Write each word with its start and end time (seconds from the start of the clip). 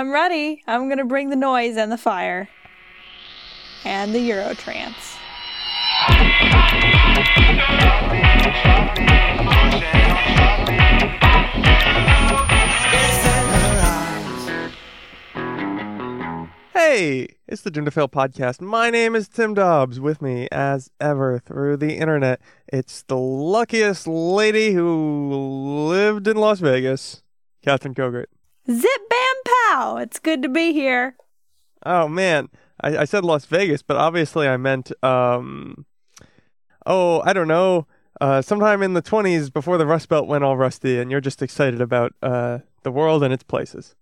I'm 0.00 0.10
ready. 0.10 0.62
I'm 0.66 0.88
gonna 0.88 1.04
bring 1.04 1.28
the 1.28 1.36
noise 1.36 1.76
and 1.76 1.92
the 1.92 1.98
fire. 1.98 2.48
And 3.84 4.14
the 4.14 4.30
Eurotrance. 4.30 5.18
Hey, 16.72 17.26
it's 17.46 17.60
the 17.60 17.70
Doom 17.70 17.84
to 17.84 17.90
Fail 17.90 18.08
podcast. 18.08 18.62
My 18.62 18.88
name 18.88 19.14
is 19.14 19.28
Tim 19.28 19.52
Dobbs. 19.52 20.00
With 20.00 20.22
me, 20.22 20.48
as 20.50 20.90
ever, 20.98 21.38
through 21.38 21.76
the 21.76 21.98
internet, 21.98 22.40
it's 22.68 23.02
the 23.02 23.18
luckiest 23.18 24.06
lady 24.06 24.72
who 24.72 25.88
lived 25.90 26.26
in 26.26 26.38
Las 26.38 26.60
Vegas, 26.60 27.22
Catherine 27.62 27.94
Kogert. 27.94 28.28
Zip 28.66 29.10
bam 29.10 29.29
pow! 29.70 29.96
It's 29.96 30.18
good 30.18 30.42
to 30.42 30.48
be 30.48 30.72
here. 30.72 31.16
Oh 31.84 32.08
man, 32.08 32.48
I, 32.80 32.98
I 32.98 33.04
said 33.04 33.24
Las 33.24 33.44
Vegas, 33.46 33.82
but 33.82 33.96
obviously 33.96 34.48
I 34.48 34.56
meant, 34.56 34.92
um, 35.02 35.86
oh, 36.86 37.22
I 37.24 37.32
don't 37.32 37.48
know, 37.48 37.86
uh, 38.20 38.42
sometime 38.42 38.82
in 38.82 38.94
the 38.94 39.02
20s 39.02 39.52
before 39.52 39.78
the 39.78 39.86
Rust 39.86 40.08
Belt 40.08 40.26
went 40.26 40.44
all 40.44 40.56
rusty, 40.56 40.98
and 40.98 41.10
you're 41.10 41.20
just 41.20 41.42
excited 41.42 41.80
about 41.80 42.12
uh, 42.22 42.58
the 42.82 42.90
world 42.90 43.22
and 43.22 43.32
its 43.32 43.42
places. 43.42 43.94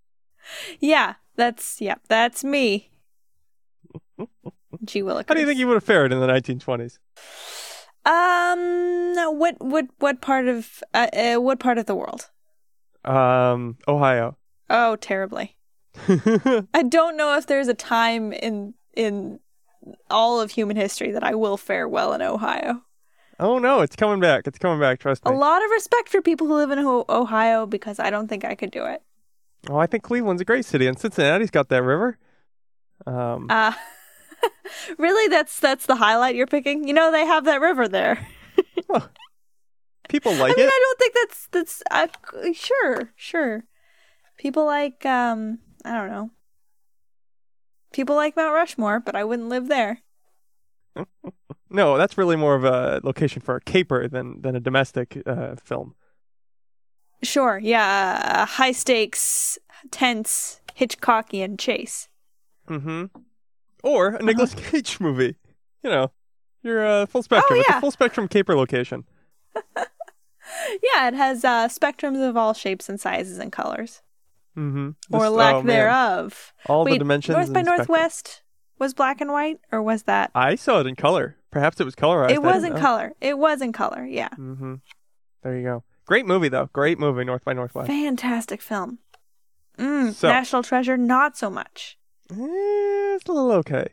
Yeah, 0.80 1.14
that's 1.36 1.80
yeah, 1.80 1.96
that's 2.08 2.42
me. 2.42 2.90
Gee 4.84 5.02
willikers. 5.02 5.28
How 5.28 5.34
do 5.34 5.40
you 5.40 5.46
think 5.46 5.58
you 5.58 5.66
would 5.66 5.74
have 5.74 5.84
fared 5.84 6.12
in 6.12 6.20
the 6.20 6.26
1920s? 6.26 6.98
Um, 8.06 9.38
what 9.38 9.56
what 9.60 9.86
what 9.98 10.20
part 10.20 10.48
of 10.48 10.82
uh, 10.94 11.08
uh, 11.12 11.36
what 11.36 11.58
part 11.58 11.78
of 11.78 11.86
the 11.86 11.94
world? 11.94 12.30
Um, 13.04 13.76
Ohio. 13.86 14.36
Oh, 14.70 14.96
terribly. 14.96 15.57
I 16.74 16.82
don't 16.82 17.16
know 17.16 17.36
if 17.36 17.46
there's 17.46 17.68
a 17.68 17.74
time 17.74 18.32
in 18.32 18.74
in 18.94 19.40
all 20.10 20.40
of 20.40 20.50
human 20.50 20.76
history 20.76 21.12
that 21.12 21.24
I 21.24 21.34
will 21.34 21.56
fare 21.56 21.88
well 21.88 22.12
in 22.12 22.22
Ohio. 22.22 22.82
Oh 23.40 23.58
no, 23.58 23.80
it's 23.80 23.96
coming 23.96 24.20
back. 24.20 24.46
It's 24.46 24.58
coming 24.58 24.80
back. 24.80 24.98
Trust 24.98 25.24
me. 25.24 25.32
A 25.32 25.34
lot 25.34 25.64
of 25.64 25.70
respect 25.70 26.08
for 26.08 26.20
people 26.20 26.46
who 26.46 26.54
live 26.54 26.70
in 26.70 26.78
Ohio 26.78 27.66
because 27.66 27.98
I 27.98 28.10
don't 28.10 28.28
think 28.28 28.44
I 28.44 28.54
could 28.54 28.70
do 28.70 28.84
it. 28.84 29.02
Oh, 29.68 29.76
I 29.76 29.86
think 29.86 30.02
Cleveland's 30.02 30.42
a 30.42 30.44
great 30.44 30.64
city, 30.64 30.86
and 30.86 30.98
Cincinnati's 30.98 31.50
got 31.50 31.68
that 31.68 31.82
river. 31.82 32.18
Um, 33.06 33.46
Uh 33.48 33.72
really 34.98 35.28
that's 35.28 35.58
that's 35.60 35.86
the 35.86 35.96
highlight 35.96 36.34
you're 36.34 36.46
picking? 36.46 36.86
You 36.86 36.94
know 36.94 37.12
they 37.12 37.26
have 37.26 37.44
that 37.44 37.60
river 37.60 37.88
there. 37.88 38.26
people 40.08 40.32
like 40.32 40.52
I 40.52 40.56
mean, 40.56 40.66
it. 40.66 40.72
I 40.72 40.80
don't 40.82 40.98
think 40.98 41.14
that's 41.14 41.48
that's 41.48 41.82
uh, 41.90 42.06
sure, 42.52 43.12
sure. 43.16 43.64
People 44.36 44.64
like 44.64 45.04
um, 45.04 45.58
I 45.84 45.92
don't 45.96 46.10
know. 46.10 46.30
People 47.92 48.16
like 48.16 48.36
Mount 48.36 48.52
Rushmore, 48.54 49.00
but 49.00 49.14
I 49.16 49.24
wouldn't 49.24 49.48
live 49.48 49.68
there. 49.68 50.00
No, 51.70 51.98
that's 51.98 52.16
really 52.16 52.34
more 52.36 52.54
of 52.54 52.64
a 52.64 52.98
location 53.04 53.42
for 53.42 53.54
a 53.56 53.60
caper 53.60 54.08
than 54.08 54.40
than 54.40 54.56
a 54.56 54.60
domestic 54.60 55.22
uh, 55.26 55.54
film. 55.62 55.94
Sure, 57.22 57.58
yeah, 57.62 58.22
uh, 58.24 58.46
high 58.46 58.72
stakes, 58.72 59.58
tense, 59.90 60.62
Hitchcockian 60.80 61.58
chase. 61.58 62.08
Mm-hmm. 62.70 63.04
Or 63.84 64.08
Uh-huh. 64.14 64.18
a 64.18 64.22
Nicolas 64.24 64.54
Cage 64.54 64.98
movie. 64.98 65.36
You 65.84 65.90
know, 65.90 66.10
you're 66.62 66.86
uh, 66.86 67.04
full 67.04 67.22
spectrum. 67.22 67.58
It's 67.58 67.68
Oh, 67.68 67.72
yeah. 67.72 67.78
a 67.78 67.80
full 67.82 67.90
spectrum 67.90 68.28
caper 68.28 68.56
location. 68.56 69.04
Yeah, 70.94 71.08
it 71.08 71.14
has 71.14 71.44
uh, 71.44 71.68
spectrums 71.68 72.26
of 72.26 72.34
all 72.38 72.54
shapes 72.54 72.88
and 72.88 72.98
sizes 72.98 73.36
and 73.38 73.52
colors, 73.52 74.00
Mm-hmm. 74.56 75.14
or 75.14 75.28
lack 75.28 75.64
thereof. 75.64 76.52
All 76.66 76.84
the 76.84 76.98
dimensions. 76.98 77.36
North 77.36 77.52
by 77.52 77.60
and 77.60 77.66
spectrum. 77.68 77.86
Northwest 77.88 78.42
was 78.78 78.94
black 78.94 79.20
and 79.20 79.30
white, 79.32 79.58
or 79.72 79.82
was 79.82 80.04
that? 80.04 80.30
I 80.34 80.54
saw 80.56 80.80
it 80.80 80.86
in 80.86 80.96
color. 80.96 81.36
Perhaps 81.50 81.80
it 81.80 81.84
was 81.84 81.94
colorized. 81.94 82.30
It 82.32 82.42
was 82.42 82.64
in 82.64 82.76
color. 82.76 83.12
It 83.20 83.38
was 83.38 83.62
in 83.62 83.72
color. 83.72 84.04
Yeah, 84.04 84.28
Mm-hmm. 84.30 84.74
There 85.42 85.56
you 85.56 85.62
go. 85.62 85.84
Great 86.06 86.26
movie 86.26 86.48
though. 86.48 86.68
Great 86.72 86.98
movie. 86.98 87.24
North 87.24 87.44
by 87.44 87.52
Northwest. 87.52 87.86
fantastic 87.88 88.60
film. 88.62 88.98
Mm, 89.78 90.12
So- 90.12 90.28
National 90.28 90.62
Treasure, 90.62 90.96
not 90.96 91.36
so 91.36 91.48
much. 91.50 91.96
Eh, 92.30 92.34
it's 93.14 93.28
a 93.28 93.32
little 93.32 93.52
okay. 93.52 93.86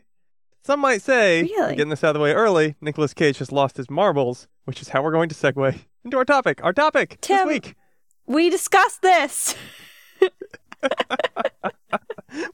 Some 0.64 0.80
might 0.80 1.00
say, 1.00 1.42
Really? 1.42 1.76
getting 1.76 1.90
this 1.90 2.02
out 2.02 2.08
of 2.10 2.14
the 2.14 2.20
way 2.20 2.32
early, 2.32 2.74
Nicolas 2.80 3.14
Cage 3.14 3.38
just 3.38 3.52
lost 3.52 3.76
his 3.76 3.88
marbles, 3.88 4.48
which 4.64 4.82
is 4.82 4.88
how 4.88 5.00
we're 5.02 5.12
going 5.12 5.28
to 5.28 5.34
segue 5.34 5.78
into 6.04 6.16
our 6.18 6.24
topic. 6.24 6.58
Our 6.64 6.72
topic 6.72 7.18
Tim. 7.20 7.46
this 7.46 7.54
week. 7.54 7.74
We 8.26 8.50
discussed 8.50 9.00
this. 9.02 9.54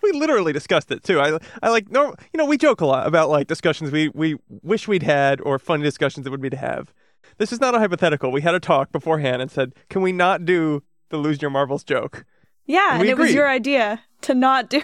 We 0.02 0.12
literally 0.12 0.52
discussed 0.52 0.90
it 0.92 1.02
too. 1.02 1.18
I, 1.18 1.38
I 1.62 1.70
like, 1.70 1.90
no, 1.90 2.14
you 2.32 2.38
know, 2.38 2.44
we 2.44 2.56
joke 2.56 2.80
a 2.80 2.86
lot 2.86 3.06
about 3.06 3.30
like 3.30 3.46
discussions 3.48 3.90
we, 3.90 4.08
we 4.08 4.36
wish 4.48 4.86
we'd 4.86 5.02
had 5.02 5.40
or 5.40 5.58
funny 5.58 5.82
discussions 5.82 6.24
that 6.24 6.30
would 6.30 6.40
be 6.40 6.50
to 6.50 6.56
have. 6.56 6.92
This 7.38 7.52
is 7.52 7.60
not 7.60 7.74
a 7.74 7.78
hypothetical. 7.78 8.30
We 8.30 8.42
had 8.42 8.54
a 8.54 8.60
talk 8.60 8.92
beforehand 8.92 9.42
and 9.42 9.50
said, 9.50 9.74
can 9.88 10.02
we 10.02 10.12
not 10.12 10.44
do 10.44 10.82
the 11.08 11.16
lose 11.16 11.42
your 11.42 11.50
marbles 11.50 11.82
joke? 11.84 12.24
Yeah, 12.66 12.92
And 12.92 13.00
and 13.00 13.10
it 13.10 13.18
was 13.18 13.32
your 13.34 13.48
idea 13.48 14.02
to 14.22 14.34
not 14.34 14.70
do 14.70 14.82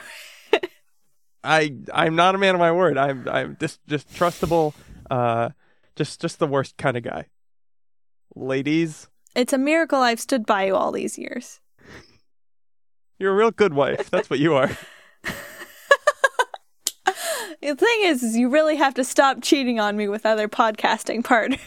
I 1.45 1.75
I'm 1.95 2.17
not 2.17 2.35
a 2.35 2.39
man 2.39 2.55
of 2.55 2.59
my 2.59 2.73
word. 2.73 2.99
I'm 2.99 3.29
I'm 3.29 3.57
just 3.61 3.79
just 3.87 4.11
trustable, 4.11 4.75
uh, 5.11 5.51
just 5.95 6.21
just 6.21 6.41
the 6.41 6.47
worst 6.49 6.77
kind 6.77 6.97
of 6.97 7.05
guy. 7.05 7.27
Ladies, 8.35 9.09
It's 9.37 9.53
a 9.53 9.59
miracle 9.59 10.01
I've 10.01 10.21
stood 10.21 10.45
by 10.45 10.67
you 10.67 10.75
all 10.75 10.91
these 10.91 11.17
years. 11.17 11.61
You're 13.19 13.33
a 13.33 13.37
real 13.37 13.51
good 13.51 13.75
wife. 13.75 14.11
That's 14.11 14.31
what 14.31 14.39
you 14.39 14.55
are. 14.55 14.77
The 17.61 17.75
thing 17.75 17.99
is, 18.03 18.23
is 18.23 18.37
you 18.37 18.49
really 18.49 18.77
have 18.77 18.95
to 18.95 19.05
stop 19.05 19.43
cheating 19.43 19.81
on 19.81 19.97
me 19.97 20.07
with 20.09 20.25
other 20.25 20.49
podcasting 20.49 21.25
partners. 21.25 21.59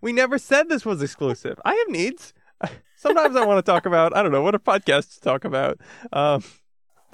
We 0.00 0.12
never 0.12 0.36
said 0.36 0.68
this 0.68 0.84
was 0.84 1.00
exclusive. 1.00 1.60
I 1.64 1.74
have 1.74 1.88
needs. 1.88 2.34
Sometimes 2.96 3.36
I 3.36 3.46
want 3.46 3.64
to 3.64 3.70
talk 3.70 3.86
about 3.86 4.16
I 4.16 4.22
don't 4.22 4.32
know 4.32 4.42
what 4.42 4.56
a 4.56 4.58
podcast 4.58 5.14
to 5.14 5.20
talk 5.20 5.44
about. 5.44 5.78
Um, 6.12 6.42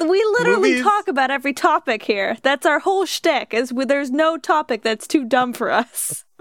we 0.01 0.25
literally 0.39 0.71
Movies. 0.71 0.83
talk 0.83 1.07
about 1.07 1.31
every 1.31 1.53
topic 1.53 2.03
here. 2.03 2.39
That's 2.43 2.65
our 2.65 2.79
whole 2.79 3.05
shtick. 3.05 3.53
Is 3.53 3.75
there's 3.77 4.11
no 4.11 4.39
topic 4.39 4.83
that's 4.83 5.07
too 5.07 5.27
dumb 5.27 5.53
for 5.53 5.71
us. 5.71 6.25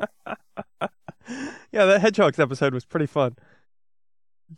yeah, 0.80 1.86
that 1.86 2.00
hedgehogs 2.00 2.40
episode 2.40 2.74
was 2.74 2.86
pretty 2.86 3.08
fun. 3.08 3.36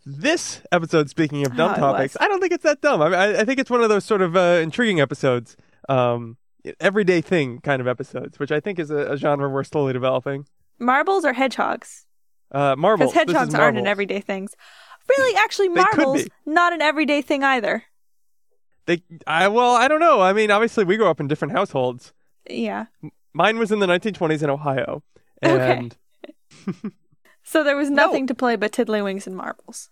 This 0.05 0.61
episode, 0.71 1.09
speaking 1.09 1.45
of 1.45 1.55
dumb 1.55 1.73
Oh, 1.75 1.79
topics. 1.79 2.15
I 2.19 2.27
don't 2.27 2.39
think 2.39 2.53
it's 2.53 2.63
that 2.63 2.81
dumb. 2.81 3.01
I, 3.01 3.07
I 3.07 3.39
I 3.41 3.43
think 3.45 3.59
it's 3.59 3.69
one 3.71 3.81
of 3.81 3.89
those 3.89 4.05
sort 4.05 4.21
of 4.21 4.35
uh, 4.35 4.59
intriguing 4.61 4.99
episodes, 4.99 5.57
um, 5.87 6.37
everyday 6.79 7.21
thing 7.21 7.59
kind 7.61 7.81
of 7.81 7.87
episodes, 7.87 8.37
which 8.39 8.51
I 8.51 8.59
think 8.59 8.77
is 8.79 8.91
a, 8.91 9.13
a 9.13 9.17
genre 9.17 9.49
we're 9.49 9.63
slowly 9.63 9.93
developing. 9.93 10.45
Marbles 10.79 11.25
or 11.25 11.33
hedgehogs? 11.33 12.05
Uh, 12.51 12.75
marbles. 12.77 13.11
Because 13.11 13.27
hedgehogs 13.27 13.55
aren't 13.55 13.77
an 13.77 13.87
everyday 13.87 14.21
things. 14.21 14.55
Really, 15.17 15.35
actually, 15.37 15.69
marbles 15.69 16.27
not 16.45 16.71
an 16.71 16.81
everyday 16.83 17.21
thing 17.23 17.43
either. 17.43 17.83
They, 18.85 19.01
I 19.25 19.47
well, 19.47 19.73
I 19.75 19.87
don't 19.87 19.99
know. 19.99 20.21
I 20.21 20.33
mean, 20.33 20.51
obviously, 20.51 20.83
we 20.83 20.97
grew 20.97 21.07
up 21.07 21.19
in 21.19 21.27
different 21.27 21.53
households. 21.53 22.13
Yeah. 22.47 22.85
Mine 23.33 23.57
was 23.57 23.71
in 23.71 23.79
the 23.79 23.87
1920s 23.87 24.43
in 24.43 24.49
Ohio, 24.49 25.03
Okay. 25.43 25.89
So 27.49 27.63
there 27.63 27.75
was 27.75 27.89
No. 27.89 28.05
nothing 28.05 28.27
to 28.27 28.35
play 28.35 28.55
but 28.57 28.71
tiddlywinks 28.71 29.25
and 29.25 29.35
marbles. 29.35 29.89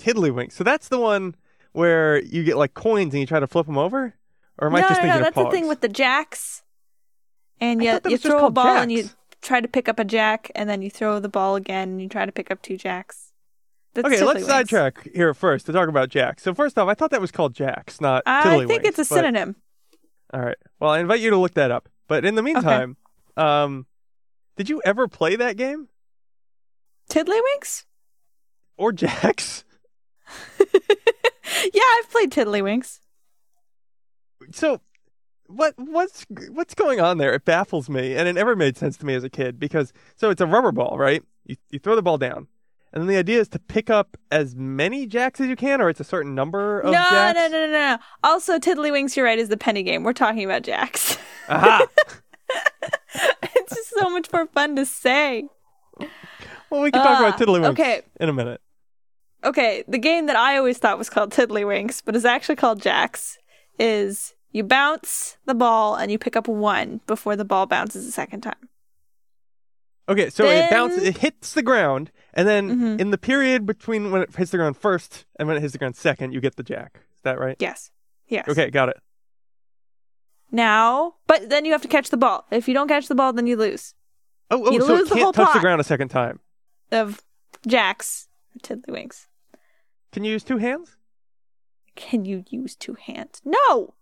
Tiddlywinks. 0.00 0.54
So 0.54 0.64
that's 0.64 0.88
the 0.88 0.98
one 0.98 1.36
where 1.70 2.20
you 2.24 2.42
get 2.42 2.56
like 2.56 2.74
coins 2.74 3.14
and 3.14 3.20
you 3.20 3.26
try 3.26 3.38
to 3.38 3.46
flip 3.46 3.66
them 3.66 3.78
over, 3.78 4.16
or 4.58 4.66
am 4.66 4.74
I 4.74 4.80
no, 4.80 4.88
just 4.88 4.98
no, 5.00 5.02
thinking 5.04 5.20
no, 5.20 5.24
that's 5.24 5.36
the 5.36 5.50
thing 5.52 5.68
with 5.68 5.80
the 5.80 5.88
jacks. 5.88 6.64
And 7.60 7.80
I 7.80 7.84
you, 7.84 8.00
you 8.10 8.18
throw 8.18 8.46
a 8.46 8.50
ball 8.50 8.78
and 8.78 8.90
you 8.90 9.10
try 9.42 9.60
to 9.60 9.68
pick 9.68 9.88
up 9.88 10.00
a 10.00 10.04
jack, 10.04 10.50
and 10.56 10.68
then 10.68 10.82
you 10.82 10.90
throw 10.90 11.20
the 11.20 11.28
ball 11.28 11.54
again 11.54 11.90
and 11.90 12.02
you 12.02 12.08
try 12.08 12.26
to 12.26 12.32
pick 12.32 12.50
up 12.50 12.60
two 12.62 12.76
jacks. 12.76 13.30
That's 13.94 14.08
Okay, 14.08 14.24
let's 14.24 14.44
sidetrack 14.44 15.08
here 15.14 15.32
first 15.34 15.66
to 15.66 15.72
talk 15.72 15.88
about 15.88 16.08
jacks. 16.08 16.42
So 16.42 16.52
first 16.52 16.76
off, 16.78 16.88
I 16.88 16.94
thought 16.94 17.12
that 17.12 17.20
was 17.20 17.30
called 17.30 17.54
jacks, 17.54 18.00
not 18.00 18.24
I 18.26 18.66
think 18.66 18.82
it's 18.84 18.98
a 18.98 19.02
but- 19.02 19.06
synonym. 19.06 19.54
All 20.34 20.40
right. 20.40 20.56
Well, 20.80 20.90
I 20.90 20.98
invite 20.98 21.20
you 21.20 21.30
to 21.30 21.36
look 21.36 21.54
that 21.54 21.70
up. 21.70 21.88
But 22.08 22.24
in 22.24 22.34
the 22.34 22.42
meantime, 22.42 22.96
um, 23.36 23.86
did 24.56 24.68
you 24.68 24.82
ever 24.84 25.06
play 25.06 25.36
that 25.36 25.56
game 25.56 25.86
Tiddlywinks? 27.12 27.84
or 28.78 28.90
jacks? 28.90 29.64
yeah, 30.58 31.82
I've 31.98 32.10
played 32.10 32.32
tiddlywinks. 32.32 33.00
So, 34.52 34.80
what 35.46 35.74
what's 35.76 36.24
what's 36.50 36.74
going 36.74 37.00
on 37.00 37.18
there? 37.18 37.34
It 37.34 37.44
baffles 37.44 37.90
me, 37.90 38.14
and 38.16 38.26
it 38.26 38.32
never 38.32 38.56
made 38.56 38.76
sense 38.78 38.96
to 38.96 39.06
me 39.06 39.14
as 39.14 39.24
a 39.24 39.28
kid 39.30 39.58
because 39.58 39.92
so 40.16 40.30
it's 40.30 40.40
a 40.40 40.46
rubber 40.46 40.72
ball, 40.72 40.96
right? 40.98 41.22
You 41.44 41.56
you 41.70 41.78
throw 41.78 41.94
the 41.96 42.02
ball 42.02 42.16
down, 42.16 42.48
and 42.92 43.02
then 43.02 43.06
the 43.08 43.18
idea 43.18 43.40
is 43.40 43.48
to 43.50 43.58
pick 43.58 43.90
up 43.90 44.16
as 44.30 44.56
many 44.56 45.06
jacks 45.06 45.38
as 45.38 45.48
you 45.48 45.56
can, 45.56 45.82
or 45.82 45.90
it's 45.90 46.00
a 46.00 46.04
certain 46.04 46.34
number 46.34 46.80
of 46.80 46.92
No, 46.92 46.98
jacks. 46.98 47.38
no, 47.38 47.48
no, 47.48 47.66
no, 47.66 47.72
no. 47.72 47.98
Also, 48.24 48.58
tiddlywinks, 48.58 49.16
you're 49.16 49.26
right, 49.26 49.38
is 49.38 49.50
the 49.50 49.58
penny 49.58 49.82
game. 49.82 50.02
We're 50.02 50.14
talking 50.14 50.44
about 50.44 50.62
jacks. 50.62 51.18
Aha! 51.50 51.86
it's 53.54 53.74
just 53.76 53.90
so 53.98 54.08
much 54.08 54.32
more 54.32 54.46
fun 54.46 54.76
to 54.76 54.86
say. 54.86 55.44
Well, 56.72 56.80
we 56.80 56.90
can 56.90 57.02
talk 57.02 57.20
about 57.20 57.34
Ah, 57.34 57.36
tiddlywinks 57.44 57.72
okay. 57.72 58.00
in 58.18 58.28
a 58.30 58.32
minute. 58.32 58.60
okay, 59.44 59.84
the 59.86 59.98
game 59.98 60.24
that 60.26 60.36
I 60.36 60.56
always 60.56 60.78
thought 60.78 60.96
was 60.96 61.10
called 61.10 61.30
Tiddlywinks, 61.30 62.00
but 62.04 62.16
is 62.16 62.24
actually 62.24 62.56
called 62.56 62.80
Jacks, 62.80 63.36
is 63.78 64.34
you 64.52 64.64
bounce 64.64 65.36
the 65.44 65.54
ball 65.54 65.96
and 65.96 66.10
you 66.10 66.18
pick 66.18 66.34
up 66.34 66.48
one 66.48 67.00
before 67.06 67.36
the 67.36 67.44
ball 67.44 67.66
bounces 67.66 68.06
a 68.06 68.10
second 68.12 68.40
time. 68.40 68.70
Okay, 70.08 70.30
so 70.30 70.44
Then- 70.44 70.64
it 70.64 70.70
bounces, 70.70 71.02
it 71.02 71.18
hits 71.18 71.52
the 71.52 71.62
ground, 71.62 72.10
and 72.32 72.48
then 72.48 72.70
Mhm. 72.80 73.00
in 73.00 73.10
the 73.10 73.18
period 73.18 73.66
between 73.66 74.10
when 74.10 74.22
it 74.22 74.34
hits 74.34 74.50
the 74.50 74.56
ground 74.56 74.76
first 74.78 75.26
and 75.38 75.46
when 75.46 75.56
it 75.58 75.60
hits 75.60 75.72
the 75.72 75.78
ground 75.78 75.94
second, 75.96 76.32
you 76.32 76.40
get 76.40 76.56
the 76.56 76.62
jack. 76.62 77.00
Is 77.14 77.20
that 77.22 77.38
right? 77.38 77.56
Yes. 77.60 77.90
Yes. 78.28 78.48
Okay, 78.48 78.70
got 78.70 78.88
it. 78.88 78.96
Now, 80.50 81.14
but 81.26 81.48
then 81.50 81.64
you 81.66 81.72
have 81.72 81.82
to 81.82 81.88
catch 81.88 82.08
the 82.10 82.16
ball. 82.16 82.46
If 82.50 82.66
you 82.66 82.74
don't 82.74 82.88
catch 82.88 83.08
the 83.08 83.14
ball, 83.14 83.32
then 83.34 83.46
you 83.46 83.56
lose. 83.56 83.94
Oh, 84.50 84.64
oh 84.66 84.70
You 84.72 84.80
so 84.80 84.86
lose 84.86 85.00
it 85.00 85.08
the 85.10 85.14
can't 85.16 85.22
whole 85.24 85.32
touch 85.32 85.54
the 85.54 85.60
ground 85.60 85.80
a 85.80 85.84
second 85.84 86.08
time. 86.08 86.40
Of 86.92 87.22
Jacks 87.66 88.28
or 88.54 88.60
Tiddlywinks. 88.60 89.26
Can 90.12 90.22
you 90.24 90.32
use 90.32 90.44
two 90.44 90.58
hands? 90.58 90.96
Can 91.96 92.24
you 92.24 92.44
use 92.48 92.76
two 92.76 92.94
hands? 92.94 93.40
No! 93.44 93.94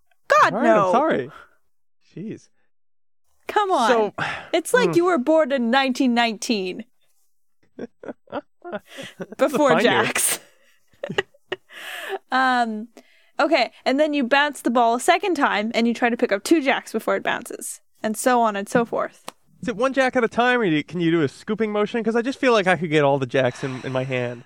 God, 0.43 0.53
right, 0.55 0.63
no! 0.65 0.87
I'm 0.87 0.93
sorry. 0.93 1.31
Jeez. 2.15 2.49
Come 3.49 3.71
on. 3.73 3.89
So, 3.89 4.15
it's 4.53 4.75
like 4.75 4.91
Hmm. 4.91 4.97
you 4.97 5.05
were 5.07 5.19
born 5.19 5.51
in 5.53 5.71
1919 5.71 6.85
before. 9.39 9.81
Jacks. 9.81 10.39
um, 12.33 12.89
okay, 13.39 13.73
and 13.85 13.99
then 13.99 14.15
you 14.15 14.25
bounce 14.25 14.63
the 14.63 14.71
ball 14.71 14.95
a 14.97 15.01
second 15.01 15.35
time, 15.35 15.71
and 15.75 15.87
you 15.89 15.95
try 15.95 16.09
to 16.11 16.17
pick 16.17 16.33
up 16.33 16.45
two 16.45 16.61
jacks 16.63 16.93
before 16.93 17.17
it 17.17 17.23
bounces, 17.23 17.81
and 18.03 18.17
so 18.17 18.41
on 18.41 18.57
and 18.57 18.69
so 18.69 18.85
forth. 18.85 19.33
Is 19.61 19.69
it 19.69 19.77
one 19.77 19.93
jack 19.93 20.17
at 20.17 20.25
a 20.25 20.29
time, 20.29 20.61
or 20.61 20.83
can 20.83 21.01
you 21.01 21.11
do 21.11 21.23
a 21.23 21.29
scooping 21.29 21.73
motion? 21.73 22.01
Because 22.01 22.17
I 22.17 22.23
just 22.23 22.39
feel 22.39 22.53
like 22.53 22.67
I 22.67 22.77
could 22.77 22.91
get 22.91 23.05
all 23.05 23.19
the 23.19 23.27
jacks 23.27 23.63
in, 23.63 23.81
in 23.85 23.93
my 23.93 24.05
hand. 24.05 24.45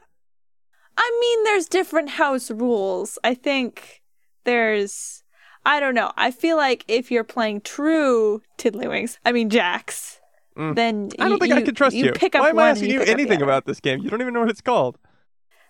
I 0.97 1.19
mean, 1.21 1.45
there's 1.45 1.67
different 1.67 2.11
house 2.11 2.51
rules. 2.51 3.19
I 3.25 3.35
think 3.35 4.03
there's. 4.45 5.23
I 5.67 5.81
don't 5.81 5.95
know. 5.95 6.13
I 6.17 6.31
feel 6.31 6.57
like 6.57 6.85
if 6.89 7.11
you're 7.11 7.25
playing 7.25 7.63
true 7.63 8.43
Tiddlywinks, 8.59 9.19
I 9.25 9.33
mean 9.33 9.49
Jacks, 9.49 10.21
Mm. 10.57 10.77
then 10.77 11.11
I 11.19 11.25
don't 11.25 11.33
you, 11.33 11.39
think 11.39 11.53
I 11.55 11.63
can 11.63 11.75
trust 11.75 11.97
you. 11.97 12.13
Pick 12.13 12.37
up 12.37 12.43
Why 12.43 12.51
am 12.51 12.59
I 12.61 12.71
asking 12.71 12.91
you 12.91 13.01
the 13.01 13.11
anything 13.11 13.43
about 13.43 13.67
this 13.67 13.81
game? 13.81 14.01
You 14.03 14.11
don't 14.11 14.21
even 14.21 14.33
know 14.35 14.41
what 14.41 14.51
it's 14.51 14.61
called. 14.61 14.99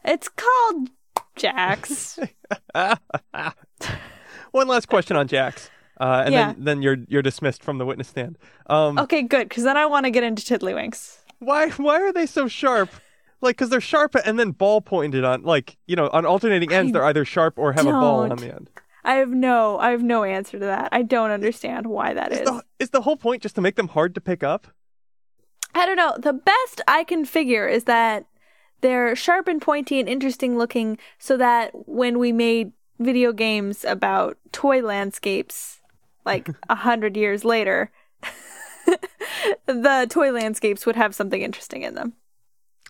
It's 0.05 0.29
called 0.29 0.91
Jacks. 1.37 2.19
One 4.51 4.69
last 4.69 4.89
question 4.89 5.17
on 5.17 5.27
jacks, 5.27 5.71
uh, 6.01 6.23
and 6.25 6.33
Yeah. 6.35 6.53
then, 6.53 6.65
then 6.65 6.83
you're 6.83 6.99
you're 7.09 7.23
dismissed 7.23 7.63
from 7.63 7.79
the 7.79 7.87
witness 7.87 8.09
stand. 8.09 8.39
Um, 8.67 8.99
okay, 8.99 9.23
good, 9.23 9.49
because 9.49 9.65
then 9.65 9.77
I 9.77 9.87
want 9.87 10.07
to 10.07 10.11
get 10.11 10.23
into 10.25 10.43
Tiddlywinks. 10.43 11.19
Why 11.39 11.71
why 11.71 12.01
are 12.01 12.13
they 12.13 12.27
so 12.27 12.49
sharp? 12.49 12.91
Like, 13.41 13.57
because 13.57 13.69
they're 13.69 13.81
sharp 13.81 14.15
and 14.25 14.39
then 14.39 14.53
ball 14.53 14.81
pointed 14.81 15.25
on, 15.25 15.43
like 15.43 15.77
you 15.87 15.97
know, 15.97 16.09
on 16.13 16.25
alternating 16.25 16.73
ends, 16.73 16.91
I 16.91 16.93
they're 16.93 17.05
either 17.05 17.25
sharp 17.25 17.59
or 17.59 17.73
have 17.73 17.87
a 17.87 17.91
ball 17.91 18.31
on 18.31 18.39
the 18.39 18.55
end. 18.55 18.71
I 19.05 19.17
have 19.17 19.29
no, 19.29 19.79
I 19.79 19.91
have 19.91 20.03
no 20.03 20.25
answer 20.25 20.59
to 20.59 20.65
that. 20.65 20.89
I 20.93 21.03
don't 21.03 21.31
understand 21.31 21.87
why 21.87 22.15
that 22.15 22.33
Is 22.33 22.39
is. 22.39 22.45
the, 22.47 22.65
is 22.79 22.91
the 22.91 23.03
whole 23.03 23.19
point 23.19 23.43
just 23.43 23.55
to 23.57 23.61
make 23.61 23.77
them 23.77 23.89
hard 23.89 24.15
to 24.15 24.21
pick 24.23 24.43
up? 24.43 24.69
I 25.75 25.85
don't 25.85 25.97
know. 25.97 26.17
The 26.19 26.33
best 26.33 26.81
I 26.89 27.05
can 27.05 27.27
figure 27.27 27.69
is 27.69 27.85
that 27.85 28.25
they're 28.81 29.15
sharp 29.15 29.47
and 29.47 29.61
pointy 29.61 30.01
and 30.01 30.09
interesting 30.09 30.57
looking, 30.57 30.97
so 31.19 31.37
that 31.37 31.73
when 31.87 32.19
we 32.19 32.33
made 32.33 32.73
video 32.99 33.33
games 33.33 33.85
about 33.85 34.39
toy 34.53 34.81
landscapes, 34.81 35.81
like 36.25 36.49
a 36.69 36.75
hundred 36.75 37.17
years 37.17 37.45
later, 37.45 37.91
the 39.67 40.07
toy 40.11 40.33
landscapes 40.33 40.87
would 40.87 40.97
have 40.97 41.15
something 41.15 41.41
interesting 41.41 41.83
in 41.83 41.95
them. 41.95 42.15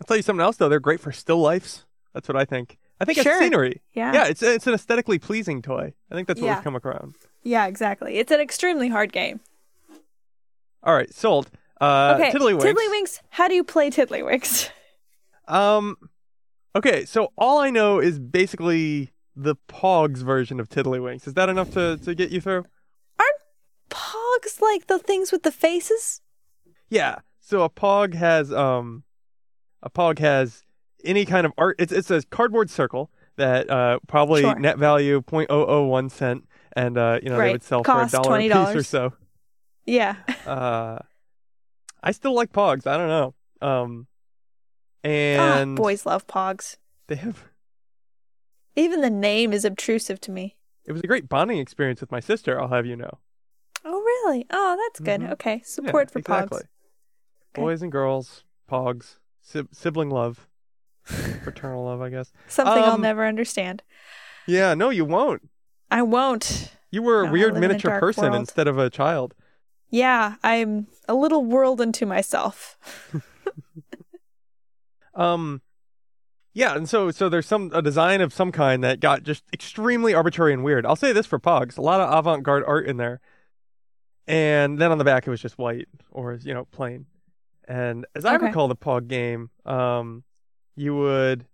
I'll 0.01 0.07
tell 0.07 0.17
you 0.17 0.23
something 0.23 0.43
else 0.43 0.57
though. 0.57 0.69
They're 0.69 0.81
great 0.81 1.01
for 1.01 1.13
still 1.13 1.39
lifes. 1.39 1.85
That's 2.13 2.29
what 2.29 2.37
I 2.37 2.45
think. 2.45 2.79
I 3.01 3.05
think 3.05 3.19
Sure. 3.19 3.33
it's 3.33 3.41
scenery. 3.41 3.83
Yeah. 3.93 4.13
Yeah, 4.13 4.27
it's 4.29 4.43
it's 4.43 4.67
an 4.67 4.75
aesthetically 4.75 5.19
pleasing 5.19 5.63
toy. 5.63 5.95
I 6.11 6.15
think 6.15 6.29
that's 6.29 6.41
what 6.41 6.47
Yeah. 6.47 6.55
we've 6.57 6.65
come 6.65 6.77
around. 6.77 7.17
Yeah, 7.43 7.67
exactly. 7.67 8.17
It's 8.17 8.33
an 8.33 8.41
extremely 8.41 8.89
hard 8.89 9.13
game. 9.13 9.41
All 10.83 10.95
right, 10.95 11.13
sold. 11.13 11.51
Uh, 11.81 12.17
okay, 12.19 12.31
Tiddlywinks. 12.31 12.63
Tiddlywinks. 12.63 13.21
How 13.31 13.49
do 13.49 13.55
you 13.55 13.65
play 13.65 13.91
Tiddlywinks? 13.91 14.71
Um, 15.47 15.97
okay, 16.75 17.05
so 17.05 17.31
all 17.37 17.59
I 17.59 17.69
know 17.69 17.99
is 17.99 18.19
basically 18.19 19.13
the 19.37 19.57
Pogs 19.69 20.23
version 20.23 20.59
of 20.59 20.71
Tiddlywinks. 20.71 21.27
Is 21.27 21.35
that 21.35 21.51
enough 21.51 21.71
to, 21.73 21.99
to 21.99 22.15
get 22.15 22.31
you 22.31 22.41
through? 22.41 22.65
Pogs 24.59 24.61
like 24.63 24.87
the 24.87 24.99
things 24.99 25.33
with 25.33 25.43
the 25.43 25.53
faces? 25.53 26.21
Yeah. 26.89 27.17
So 27.41 27.63
a 27.63 27.71
Pog 27.71 28.15
has 28.15 28.53
um, 28.53 29.05
a 29.83 29.91
Pog 29.91 30.19
has 30.19 30.63
any 31.05 31.25
kind 31.25 31.45
of 31.47 31.53
art. 31.59 31.77
It's 31.79 31.93
it's 31.93 32.11
a 32.11 32.23
cardboard 32.23 32.71
circle 32.71 33.11
that 33.37 33.69
uh 33.69 33.99
probably 34.07 34.43
Sure. 34.43 34.59
net 34.59 34.79
value 34.79 35.21
0.001 35.21 36.11
cent, 36.11 36.49
and 36.77 36.97
uh 36.97 37.19
you 37.23 37.29
know 37.29 37.39
they 37.39 37.53
would 37.53 37.63
sell 37.63 37.83
Cost 37.83 38.15
for 38.15 38.21
a 38.21 38.23
dollar 38.23 38.39
a 38.39 38.49
piece 38.67 38.77
or 38.77 38.83
so. 38.83 39.13
Yeah. 39.87 40.17
Uh, 40.47 40.99
I 42.03 42.13
still 42.13 42.35
like 42.35 42.53
Pogs. 42.53 42.87
I 42.87 42.99
don't 42.99 43.09
know. 43.09 43.35
Um, 43.67 44.07
Ah, 45.07 45.09
and 45.09 45.75
boys 45.77 46.05
love 46.05 46.27
Pogs. 46.27 46.77
they 47.07 47.17
have. 47.17 47.45
Even 48.77 49.01
the 49.01 49.09
name 49.11 49.53
is 49.55 49.65
obtrusive 49.65 50.21
to 50.23 50.31
me. 50.31 50.57
It 50.85 50.93
was 50.93 51.01
a 51.03 51.07
great 51.07 51.29
bonding 51.31 51.59
experience 51.59 52.03
with 52.03 52.11
my 52.13 52.21
sister. 52.21 52.61
I'll 52.61 52.69
have 52.69 52.85
you 52.85 52.95
know. 52.97 53.19
Oh, 54.25 54.29
really? 54.31 54.47
Oh, 54.51 54.77
that's 54.87 55.01
good. 55.01 55.21
Mhm. 55.21 55.33
Okay. 55.33 55.57
Yeah, 55.57 55.61
Support 55.65 56.11
for 56.11 56.19
exactly. 56.21 56.59
Pogs. 56.59 56.63
Okay. 57.55 57.63
Boys 57.63 57.83
and 57.83 57.93
girls, 57.93 58.45
Pogs, 58.71 59.17
sib- 59.41 59.69
sibling 59.75 60.11
love, 60.11 60.49
fraternal 61.05 61.85
love, 61.85 62.01
I 62.01 62.09
guess. 62.11 62.33
Something 62.49 62.83
I'll 62.83 62.93
Um, 62.93 63.01
never 63.03 63.27
understand. 63.27 63.83
Yeah, 64.47 64.75
no, 64.75 64.91
you 64.91 65.05
won't. 65.05 65.49
I 65.91 66.03
won't. 66.03 66.73
You 66.91 67.03
were 67.03 67.23
a 67.23 67.27
No, 67.27 67.33
weird 67.33 67.51
in 67.53 67.57
a 67.59 67.61
miniature 67.61 67.99
person 68.01 68.25
world. 68.25 68.37
instead 68.37 68.67
of 68.69 68.79
a 68.79 68.89
child. 68.91 69.35
Yeah, 69.91 70.37
I'm 70.43 70.87
a 71.09 71.15
little 71.15 71.45
world 71.45 71.81
unto 71.81 72.07
myself. 72.07 72.79
Um, 75.15 75.63
yeah, 76.55 76.75
and 76.75 76.89
so 76.89 77.11
so 77.13 77.29
there's 77.29 77.47
some 77.47 77.71
a 77.73 77.81
design 77.81 78.21
of 78.21 78.33
some 78.33 78.51
kind 78.51 78.83
that 78.83 78.99
got 78.99 79.23
just 79.23 79.45
extremely 79.53 80.13
arbitrary 80.13 80.53
and 80.53 80.65
weird. 80.65 80.85
I'll 80.85 80.97
say 80.97 81.13
this 81.13 81.25
for 81.27 81.39
Pogs, 81.39 81.79
a 81.79 81.83
lot 81.83 82.01
of 82.01 82.13
avant-garde 82.13 82.65
art 82.67 82.87
in 82.87 82.97
there, 82.97 83.21
and 84.27 84.79
then 84.79 84.91
on 84.91 84.99
the 84.99 85.05
back 85.05 85.27
it 85.27 85.31
was 85.31 85.41
just 85.43 85.59
white 85.59 85.89
or 86.11 86.35
you 86.43 86.55
know 86.55 86.65
plain. 86.67 87.07
And 87.67 88.07
as 88.15 88.25
I 88.25 88.35
Okay. 88.37 88.47
recall 88.47 88.69
the 88.69 88.77
Pog 88.77 89.09
game, 89.09 89.51
um, 89.65 90.25
you 90.77 90.95
would 90.97 91.47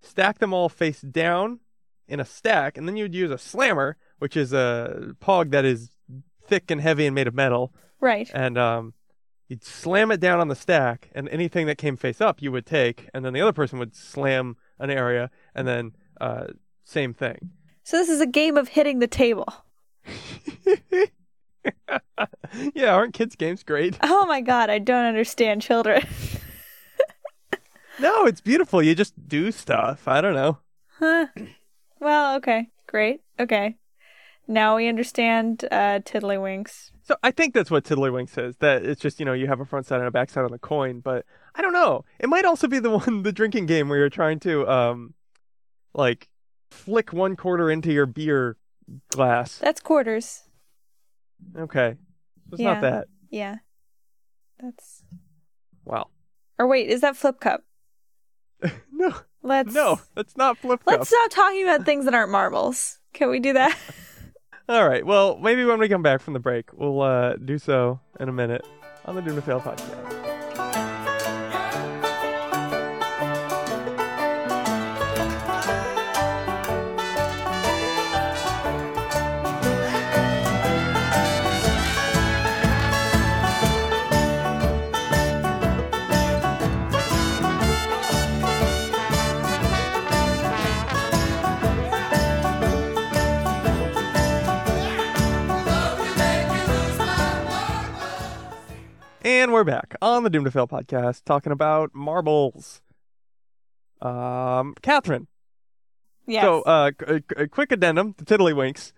stack 0.00 0.38
them 0.38 0.52
all 0.52 0.68
face 0.68 1.00
down 1.00 1.60
in 2.08 2.20
a 2.20 2.24
stack, 2.24 2.78
and 2.78 2.86
then 2.86 2.96
you'd 2.96 3.14
use 3.14 3.30
a 3.32 3.38
slammer, 3.38 3.96
which 4.18 4.36
is 4.36 4.52
a 4.52 5.14
Pog 5.20 5.50
that 5.50 5.64
is 5.64 5.90
thick 6.46 6.70
and 6.70 6.80
heavy 6.80 7.04
and 7.06 7.14
made 7.16 7.26
of 7.26 7.34
metal, 7.34 7.74
Right. 7.98 8.30
and 8.32 8.56
um, 8.56 8.94
you'd 9.48 9.64
slam 9.64 10.12
it 10.12 10.20
down 10.20 10.38
on 10.38 10.46
the 10.46 10.54
stack, 10.54 11.10
and 11.16 11.28
anything 11.30 11.66
that 11.66 11.78
came 11.78 11.96
face 11.96 12.20
up 12.20 12.40
you 12.40 12.52
would 12.52 12.64
take, 12.66 13.08
and 13.12 13.24
then 13.24 13.32
the 13.32 13.40
other 13.40 13.52
person 13.52 13.80
would 13.80 13.96
slam 13.96 14.56
an 14.78 14.90
area, 14.90 15.30
and 15.52 15.66
then 15.66 15.96
uh, 16.20 16.46
same 16.84 17.12
thing. 17.12 17.50
So 17.82 17.96
this 17.96 18.08
is 18.08 18.20
a 18.20 18.26
game 18.26 18.56
of 18.56 18.68
hitting 18.68 19.00
the 19.00 19.08
table. 19.08 19.52
yeah, 22.74 22.94
aren't 22.94 23.14
kids' 23.14 23.36
games 23.36 23.62
great? 23.62 23.98
Oh 24.02 24.26
my 24.26 24.40
god, 24.40 24.70
I 24.70 24.78
don't 24.78 25.04
understand 25.04 25.62
children. 25.62 26.02
No, 27.98 28.26
it's 28.26 28.40
beautiful. 28.40 28.82
You 28.82 28.94
just 28.94 29.14
do 29.28 29.50
stuff. 29.50 30.06
I 30.06 30.20
don't 30.20 30.34
know. 30.34 30.58
huh. 30.98 31.26
Well, 32.00 32.36
okay. 32.36 32.68
Great. 32.86 33.22
Okay. 33.40 33.76
Now 34.46 34.76
we 34.76 34.88
understand 34.88 35.64
uh 35.70 36.00
Tiddlywinks. 36.00 36.90
So 37.02 37.16
I 37.22 37.30
think 37.30 37.54
that's 37.54 37.70
what 37.70 37.84
Tiddlywinks 37.84 38.38
is. 38.38 38.56
That 38.58 38.84
it's 38.84 39.00
just 39.00 39.18
you 39.18 39.26
know 39.26 39.32
you 39.32 39.46
have 39.46 39.60
a 39.60 39.64
front 39.64 39.86
side 39.86 39.98
and 39.98 40.08
a 40.08 40.10
back 40.10 40.30
side 40.30 40.44
on 40.44 40.52
the 40.52 40.58
coin, 40.58 41.00
but 41.00 41.24
I 41.54 41.62
don't 41.62 41.72
know. 41.72 42.04
It 42.18 42.28
might 42.28 42.44
also 42.44 42.68
be 42.68 42.78
the 42.78 42.90
one 42.90 43.22
the 43.22 43.32
drinking 43.32 43.66
game 43.66 43.88
where 43.88 43.98
you're 43.98 44.10
trying 44.10 44.40
to 44.40 44.68
um, 44.68 45.14
like 45.94 46.28
flick 46.70 47.12
one 47.12 47.34
quarter 47.34 47.70
into 47.70 47.92
your 47.92 48.06
beer 48.06 48.56
glass. 49.10 49.58
That's 49.58 49.80
quarters. 49.80 50.42
Okay, 51.56 51.96
so 52.48 52.54
it's 52.54 52.60
Yeah. 52.60 52.72
not 52.74 52.80
that. 52.82 53.06
Yeah. 53.30 53.56
That's 54.60 55.02
Wow. 55.84 56.08
Or 56.58 56.66
wait, 56.66 56.88
is 56.88 57.00
that 57.02 57.16
flip 57.16 57.40
cup? 57.40 57.64
No, 58.92 59.14
Let's 59.42 59.74
no, 59.74 60.00
that's 60.14 60.36
not 60.36 60.56
flip 60.58 60.80
cup. 60.84 60.98
Let's 60.98 61.08
stop 61.08 61.30
talking 61.30 61.62
about 61.62 61.84
things 61.84 62.06
that 62.06 62.14
aren't 62.14 62.32
marbles. 62.32 62.98
Can 63.12 63.28
we 63.30 63.38
do 63.40 63.52
that? 63.52 63.76
All 64.68 64.88
right. 64.88 65.04
Well, 65.06 65.36
maybe 65.38 65.64
when 65.64 65.78
we 65.78 65.88
come 65.88 66.02
back 66.02 66.20
from 66.20 66.32
the 66.34 66.40
break, 66.40 66.72
we'll 66.72 67.00
uh, 67.02 67.36
do 67.36 67.56
so 67.58 68.00
in 68.18 68.28
a 68.28 68.32
minute 68.32 68.66
on 69.04 69.14
the 69.14 69.22
Doom 69.22 69.36
to 69.36 69.42
Fail 69.42 69.60
podcast. 69.60 70.15
And 99.46 99.52
we're 99.52 99.62
back 99.62 99.94
on 100.02 100.24
the 100.24 100.28
Doom 100.28 100.42
to 100.42 100.50
Fail 100.50 100.66
podcast 100.66 101.24
talking 101.24 101.52
about 101.52 101.94
marbles. 101.94 102.82
Um, 104.02 104.74
Catherine. 104.82 105.28
Yes. 106.26 106.42
So, 106.42 106.62
uh, 106.62 106.90
a, 107.06 107.22
a 107.36 107.46
quick 107.46 107.70
addendum 107.70 108.14
to 108.14 108.24
Tiddlywinks. 108.24 108.90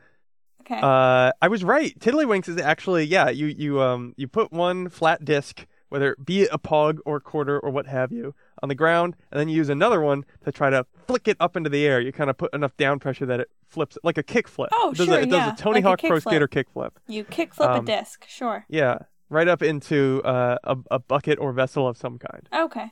okay. 0.62 0.80
Uh, 0.82 1.32
I 1.42 1.48
was 1.48 1.64
right. 1.64 1.92
Tiddlywinks 1.98 2.48
is 2.48 2.56
actually 2.56 3.04
yeah. 3.04 3.28
You 3.28 3.48
you 3.48 3.82
um 3.82 4.14
you 4.16 4.26
put 4.26 4.50
one 4.50 4.88
flat 4.88 5.22
disc, 5.22 5.66
whether 5.90 6.12
it 6.12 6.24
be 6.24 6.46
a 6.46 6.56
pog 6.56 6.96
or 7.04 7.20
quarter 7.20 7.60
or 7.60 7.68
what 7.68 7.86
have 7.86 8.10
you, 8.10 8.34
on 8.62 8.70
the 8.70 8.74
ground, 8.74 9.16
and 9.30 9.38
then 9.38 9.50
you 9.50 9.56
use 9.56 9.68
another 9.68 10.00
one 10.00 10.24
to 10.46 10.50
try 10.50 10.70
to 10.70 10.86
flick 11.06 11.28
it 11.28 11.36
up 11.40 11.58
into 11.58 11.68
the 11.68 11.84
air. 11.84 12.00
You 12.00 12.10
kind 12.10 12.30
of 12.30 12.38
put 12.38 12.54
enough 12.54 12.74
down 12.78 13.00
pressure 13.00 13.26
that 13.26 13.38
it 13.40 13.50
flips 13.66 13.98
like 14.02 14.16
a 14.16 14.22
kick 14.22 14.48
flip. 14.48 14.70
Oh, 14.72 14.92
it 14.92 14.96
does 14.96 15.08
sure, 15.08 15.18
A, 15.18 15.22
it 15.24 15.28
yeah, 15.28 15.50
does 15.50 15.60
a 15.60 15.62
Tony 15.62 15.82
like 15.82 15.84
Hawk 15.84 16.00
Pro 16.00 16.20
flip. 16.20 16.22
Skater 16.22 16.48
kick 16.48 16.70
flip. 16.70 16.98
you 17.06 17.24
kick 17.24 17.52
flip 17.52 17.68
a 17.68 17.72
um, 17.74 17.84
disc. 17.84 18.24
Sure. 18.26 18.64
Yeah, 18.70 19.00
right 19.30 19.48
up 19.48 19.62
into 19.62 20.22
uh, 20.24 20.56
a 20.64 20.76
a 20.90 20.98
bucket 20.98 21.38
or 21.38 21.52
vessel 21.52 21.86
of 21.88 21.96
some 21.96 22.18
kind. 22.18 22.48
Okay. 22.54 22.90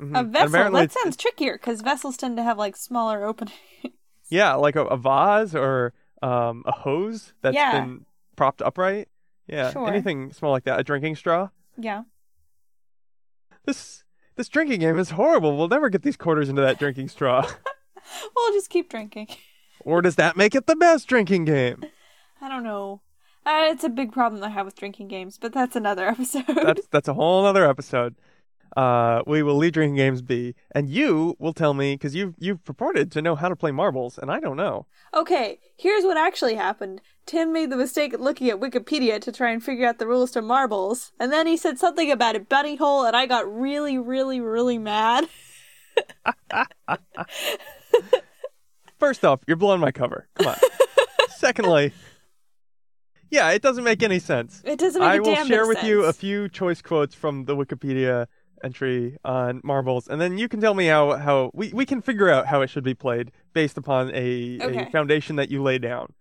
Mhm. 0.00 0.18
A 0.20 0.24
vessel. 0.24 0.48
apparently 0.48 0.80
That 0.82 0.92
sounds 0.92 1.16
trickier 1.16 1.54
because 1.54 1.80
vessels 1.82 2.16
tend 2.16 2.36
to 2.36 2.42
have 2.42 2.56
like 2.58 2.76
smaller 2.76 3.24
openings. 3.24 3.54
Yeah, 4.30 4.54
like 4.56 4.76
a, 4.76 4.84
a 4.84 4.96
vase 4.98 5.54
or 5.54 5.94
um, 6.20 6.62
a 6.66 6.72
hose 6.72 7.32
that's 7.40 7.54
Yeah. 7.54 7.80
been 7.80 8.04
propped 8.36 8.60
upright. 8.60 9.08
Yeah, 9.46 9.70
Sure. 9.72 9.88
anything 9.88 10.32
small 10.34 10.50
like 10.52 10.64
that. 10.64 10.78
A 10.78 10.84
drinking 10.84 11.16
straw. 11.16 11.48
yeah. 11.78 12.02
This 13.64 14.04
this 14.36 14.48
drinking 14.48 14.80
game 14.80 14.98
is 14.98 15.10
horrible. 15.10 15.56
We'll 15.56 15.68
never 15.68 15.88
get 15.88 16.02
these 16.02 16.16
quarters 16.16 16.48
into 16.48 16.62
that 16.62 16.78
drinking 16.78 17.08
straw. 17.08 17.48
We'll 18.34 18.52
just 18.54 18.70
keep 18.70 18.88
drinking. 18.88 19.28
or 19.80 20.00
does 20.00 20.14
that 20.16 20.34
make 20.36 20.54
it 20.54 20.66
the 20.66 20.76
best 20.76 21.06
drinking 21.08 21.44
game? 21.44 21.84
I 22.40 22.48
don't 22.48 22.62
know. 22.62 23.02
Uh, 23.46 23.68
it's 23.70 23.84
a 23.84 23.88
big 23.88 24.12
problem 24.12 24.42
I 24.42 24.50
have 24.50 24.66
with 24.66 24.76
drinking 24.76 25.08
games, 25.08 25.38
but 25.38 25.52
that's 25.52 25.76
another 25.76 26.06
episode. 26.08 26.44
That's 26.46 26.86
that's 26.90 27.08
a 27.08 27.14
whole 27.14 27.44
other 27.44 27.68
episode. 27.68 28.14
Uh, 28.76 29.22
we 29.26 29.42
will 29.42 29.56
leave 29.56 29.72
drinking 29.72 29.96
games 29.96 30.20
be, 30.22 30.54
and 30.72 30.88
you 30.88 31.34
will 31.38 31.54
tell 31.54 31.74
me 31.74 31.94
because 31.94 32.14
you've 32.14 32.34
you've 32.38 32.62
purported 32.64 33.10
to 33.10 33.22
know 33.22 33.34
how 33.34 33.48
to 33.48 33.56
play 33.56 33.70
marbles, 33.70 34.18
and 34.18 34.30
I 34.30 34.40
don't 34.40 34.56
know. 34.56 34.86
Okay, 35.14 35.58
here's 35.76 36.04
what 36.04 36.16
actually 36.16 36.54
happened. 36.54 37.00
Tim 37.24 37.52
made 37.52 37.70
the 37.70 37.76
mistake 37.76 38.12
of 38.12 38.20
looking 38.20 38.50
at 38.50 38.60
Wikipedia 38.60 39.20
to 39.20 39.32
try 39.32 39.50
and 39.50 39.62
figure 39.62 39.86
out 39.86 39.98
the 39.98 40.06
rules 40.06 40.30
to 40.32 40.42
marbles, 40.42 41.12
and 41.18 41.32
then 41.32 41.46
he 41.46 41.56
said 41.56 41.78
something 41.78 42.10
about 42.10 42.36
a 42.36 42.40
bunny 42.40 42.76
hole, 42.76 43.04
and 43.04 43.16
I 43.16 43.26
got 43.26 43.52
really, 43.52 43.98
really, 43.98 44.40
really 44.40 44.78
mad. 44.78 45.28
First 48.98 49.24
off, 49.24 49.40
you're 49.46 49.56
blowing 49.56 49.80
my 49.80 49.92
cover. 49.92 50.28
Come 50.34 50.48
on. 50.48 50.56
Secondly, 51.36 51.92
yeah, 53.30 53.50
it 53.50 53.62
doesn't 53.62 53.84
make 53.84 54.02
any 54.02 54.18
sense. 54.18 54.62
It 54.64 54.78
doesn't 54.78 55.00
make 55.00 55.10
I 55.10 55.18
will 55.18 55.34
share 55.44 55.66
with 55.66 55.78
of 55.78 55.84
you 55.84 56.04
a 56.04 56.12
few 56.12 56.48
choice 56.48 56.82
quotes 56.82 57.14
from 57.14 57.44
the 57.44 57.56
Wikipedia 57.56 58.26
entry 58.64 59.16
on 59.24 59.60
marbles, 59.62 60.08
and 60.08 60.20
then 60.20 60.36
you 60.38 60.48
can 60.48 60.60
tell 60.60 60.74
me 60.74 60.86
how, 60.86 61.16
how 61.16 61.50
we, 61.54 61.72
we 61.72 61.86
can 61.86 62.02
figure 62.02 62.28
out 62.28 62.46
how 62.46 62.60
it 62.62 62.68
should 62.68 62.84
be 62.84 62.94
played 62.94 63.30
based 63.52 63.76
upon 63.78 64.10
a, 64.14 64.58
Okay. 64.60 64.82
a 64.86 64.90
foundation 64.90 65.36
that 65.36 65.50
you 65.50 65.62
lay 65.62 65.78
down. 65.78 66.12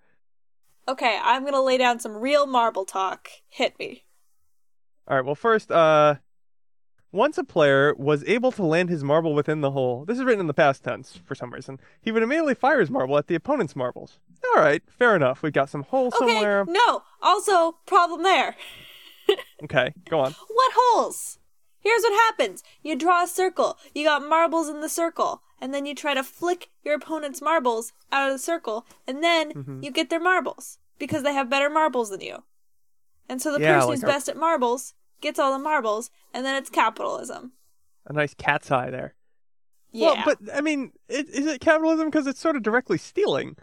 Okay, 0.87 1.19
I'm 1.21 1.43
gonna 1.43 1.61
lay 1.61 1.77
down 1.77 1.99
some 1.99 2.15
real 2.15 2.45
marble 2.47 2.85
talk. 2.85 3.27
Hit 3.49 3.77
me. 3.79 4.05
All 5.07 5.17
right. 5.17 5.25
Well, 5.25 5.35
first, 5.35 5.71
uh, 5.71 6.15
once 7.11 7.37
a 7.37 7.43
player 7.43 7.93
was 7.97 8.23
able 8.25 8.51
to 8.53 8.63
land 8.63 8.89
his 8.89 9.03
marble 9.03 9.33
within 9.33 9.61
the 9.61 9.71
hole. 9.71 10.05
This 10.05 10.17
is 10.17 10.23
written 10.23 10.41
in 10.41 10.47
the 10.47 10.53
past 10.53 10.83
tense 10.83 11.19
for 11.25 11.35
some 11.35 11.51
reason. 11.53 11.79
He 12.01 12.11
would 12.11 12.23
immediately 12.23 12.55
fire 12.55 12.79
his 12.79 12.91
marble 12.91 13.17
at 13.17 13.27
the 13.27 13.35
opponent's 13.35 13.75
marbles. 13.75 14.19
All 14.55 14.61
right, 14.61 14.81
fair 14.89 15.15
enough. 15.15 15.41
We've 15.41 15.53
got 15.53 15.69
some 15.69 15.83
hole 15.83 16.07
Okay, 16.07 16.17
somewhere. 16.19 16.65
no. 16.67 17.03
Also, 17.21 17.77
problem 17.85 18.23
there. 18.23 18.55
Okay, 19.63 19.93
go 20.09 20.19
on. 20.21 20.31
What 20.47 20.71
holes? 20.75 21.39
Here's 21.79 22.01
what 22.03 22.13
happens. 22.13 22.63
You 22.81 22.95
draw 22.95 23.23
a 23.23 23.27
circle. 23.27 23.77
You 23.93 24.05
got 24.05 24.21
marbles 24.27 24.69
in 24.69 24.79
the 24.81 24.87
circle. 24.87 25.41
And 25.59 25.73
then 25.73 25.85
you 25.85 25.95
try 25.95 26.13
to 26.13 26.23
flick 26.23 26.69
your 26.85 26.95
opponent's 26.95 27.41
marbles 27.41 27.91
out 28.11 28.29
of 28.29 28.33
the 28.35 28.39
circle. 28.39 28.85
And 29.05 29.21
then 29.23 29.51
Mhm. 29.51 29.83
you 29.83 29.91
get 29.91 30.09
their 30.09 30.19
marbles. 30.21 30.77
Because 30.99 31.23
they 31.23 31.33
have 31.33 31.49
better 31.49 31.69
marbles 31.69 32.09
than 32.09 32.21
you. 32.21 32.43
And 33.27 33.41
so 33.41 33.51
the 33.51 33.59
Yeah, 33.59 33.73
person 33.75 33.89
like 33.89 33.95
who's 33.97 34.03
a- 34.03 34.07
best 34.07 34.29
at 34.29 34.37
marbles 34.37 34.93
gets 35.19 35.39
all 35.39 35.51
the 35.51 35.59
marbles. 35.59 36.09
And 36.33 36.45
then 36.45 36.55
it's 36.55 36.69
capitalism. 36.69 37.51
A 38.05 38.13
nice 38.13 38.33
cat's 38.33 38.71
eye 38.71 38.89
there. 38.91 39.15
Yeah. 39.91 40.13
Well, 40.13 40.23
but 40.25 40.55
I 40.55 40.61
mean, 40.61 40.93
it, 41.09 41.27
is 41.29 41.45
it 41.47 41.59
capitalism 41.59 42.05
because 42.09 42.27
it's 42.27 42.39
sort 42.39 42.55
of 42.55 42.63
directly 42.63 42.97
stealing? 42.97 43.57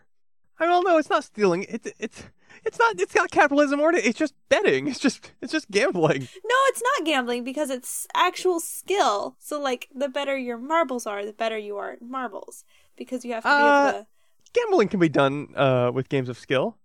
I 0.59 0.67
don't 0.67 0.85
know. 0.85 0.99
It's 0.99 1.11
not 1.11 1.25
stealing. 1.25 1.67
It's 1.69 1.89
it's 1.99 2.23
it's 2.65 2.79
not. 2.79 3.01
It's 3.01 3.15
not 3.15 3.31
capitalism 3.31 3.81
or 3.81 3.93
it's 3.95 4.19
just 4.19 4.35
betting. 4.49 4.87
It's 4.89 4.99
just 5.01 5.33
it's 5.41 5.53
just 5.53 5.71
gambling. 5.71 6.21
No, 6.23 6.57
it's 6.69 6.83
not 6.83 7.07
gambling 7.07 7.45
because 7.45 7.71
it's 7.71 8.07
actual 8.15 8.61
skill. 8.61 9.37
So, 9.41 9.61
like, 9.61 9.89
the 9.95 10.09
better 10.09 10.37
your 10.39 10.59
marbles 10.59 11.07
are, 11.07 11.25
the 11.27 11.33
better 11.33 11.59
you 11.59 11.77
are 11.77 11.93
at 11.93 12.03
marbles. 12.03 12.65
Because 12.97 13.25
you 13.25 13.33
have 13.33 13.43
to 13.43 13.49
be 13.49 13.53
Uh, 13.53 13.89
able 13.89 13.99
to. 14.01 14.07
Gambling 14.53 14.89
can 14.89 15.01
be 15.01 15.09
done 15.09 15.49
uh, 15.57 15.91
with 15.93 16.09
games 16.09 16.29
of 16.29 16.39
skill. 16.39 16.77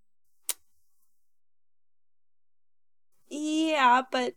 Yeah, 3.29 4.01
but 4.11 4.33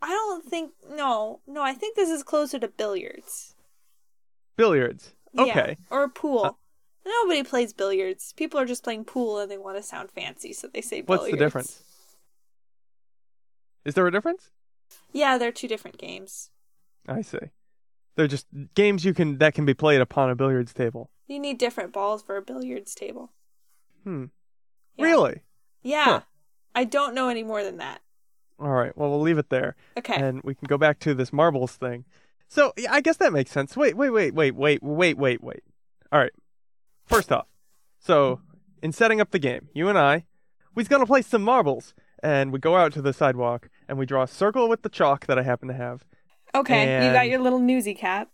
I 0.00 0.08
don't 0.08 0.44
think 0.44 0.72
no, 0.90 1.40
no. 1.46 1.62
I 1.62 1.74
think 1.74 1.94
this 1.94 2.10
is 2.10 2.24
closer 2.24 2.58
to 2.58 2.66
billiards. 2.68 3.54
Billiards. 4.56 5.14
Yeah, 5.32 5.44
Okay. 5.44 5.76
or 5.90 6.08
pool. 6.08 6.44
Uh, 6.44 6.52
Nobody 7.04 7.42
plays 7.42 7.72
billiards. 7.72 8.32
People 8.34 8.60
are 8.60 8.64
just 8.66 8.84
playing 8.84 9.04
pool 9.04 9.38
and 9.38 9.50
they 9.50 9.58
want 9.58 9.76
to 9.76 9.82
sound 9.82 10.10
fancy, 10.10 10.52
so 10.52 10.68
they 10.68 10.80
say 10.80 11.02
What's 11.02 11.20
billiards. 11.22 11.38
the 11.38 11.44
difference? 11.44 11.82
Is 13.84 13.94
there 13.94 14.06
a 14.06 14.12
difference? 14.12 14.50
Yeah, 15.12 15.38
they're 15.38 15.52
two 15.52 15.68
different 15.68 15.98
games. 15.98 16.50
I 17.08 17.22
see. 17.22 17.38
They're 18.14 18.28
just 18.28 18.46
games 18.74 19.04
you 19.04 19.14
can 19.14 19.38
that 19.38 19.54
can 19.54 19.64
be 19.64 19.74
played 19.74 20.00
upon 20.00 20.30
a 20.30 20.34
billiards 20.36 20.72
table. 20.72 21.10
You 21.26 21.38
need 21.38 21.58
different 21.58 21.92
balls 21.92 22.22
for 22.22 22.36
a 22.36 22.42
billiards 22.42 22.94
table. 22.94 23.32
Hmm. 24.04 24.26
Yeah. 24.96 25.04
Really? 25.04 25.40
Yeah. 25.82 26.04
Huh. 26.04 26.20
I 26.74 26.84
don't 26.84 27.14
know 27.14 27.28
any 27.28 27.42
more 27.42 27.64
than 27.64 27.78
that. 27.78 28.00
All 28.60 28.68
right. 28.70 28.96
Well, 28.96 29.10
we'll 29.10 29.20
leave 29.20 29.38
it 29.38 29.48
there. 29.50 29.74
Okay. 29.98 30.14
and 30.14 30.42
we 30.44 30.54
can 30.54 30.66
go 30.68 30.78
back 30.78 30.98
to 31.00 31.14
this 31.14 31.32
marbles 31.32 31.72
thing. 31.72 32.04
So 32.48 32.72
yeah, 32.76 32.92
I 32.92 33.00
guess 33.00 33.16
that 33.16 33.32
makes 33.32 33.50
sense. 33.50 33.76
Wait, 33.76 33.96
wait, 33.96 34.10
wait, 34.10 34.34
wait, 34.34 34.54
wait, 34.54 34.82
wait, 34.82 35.16
wait, 35.18 35.42
wait. 35.42 35.62
All 36.12 36.20
right. 36.20 36.32
First 37.06 37.32
off, 37.32 37.46
so 37.98 38.40
in 38.82 38.92
setting 38.92 39.20
up 39.20 39.30
the 39.30 39.38
game, 39.38 39.68
you 39.74 39.88
and 39.88 39.98
I, 39.98 40.24
we's 40.74 40.88
gonna 40.88 41.06
play 41.06 41.22
some 41.22 41.42
marbles, 41.42 41.94
and 42.22 42.52
we 42.52 42.58
go 42.58 42.76
out 42.76 42.92
to 42.94 43.02
the 43.02 43.12
sidewalk 43.12 43.68
and 43.88 43.98
we 43.98 44.06
draw 44.06 44.22
a 44.22 44.28
circle 44.28 44.68
with 44.68 44.82
the 44.82 44.88
chalk 44.88 45.26
that 45.26 45.38
I 45.38 45.42
happen 45.42 45.68
to 45.68 45.74
have. 45.74 46.04
okay, 46.54 47.06
you 47.06 47.12
got 47.12 47.28
your 47.28 47.40
little 47.40 47.58
newsy 47.58 47.94
cat. 47.94 48.28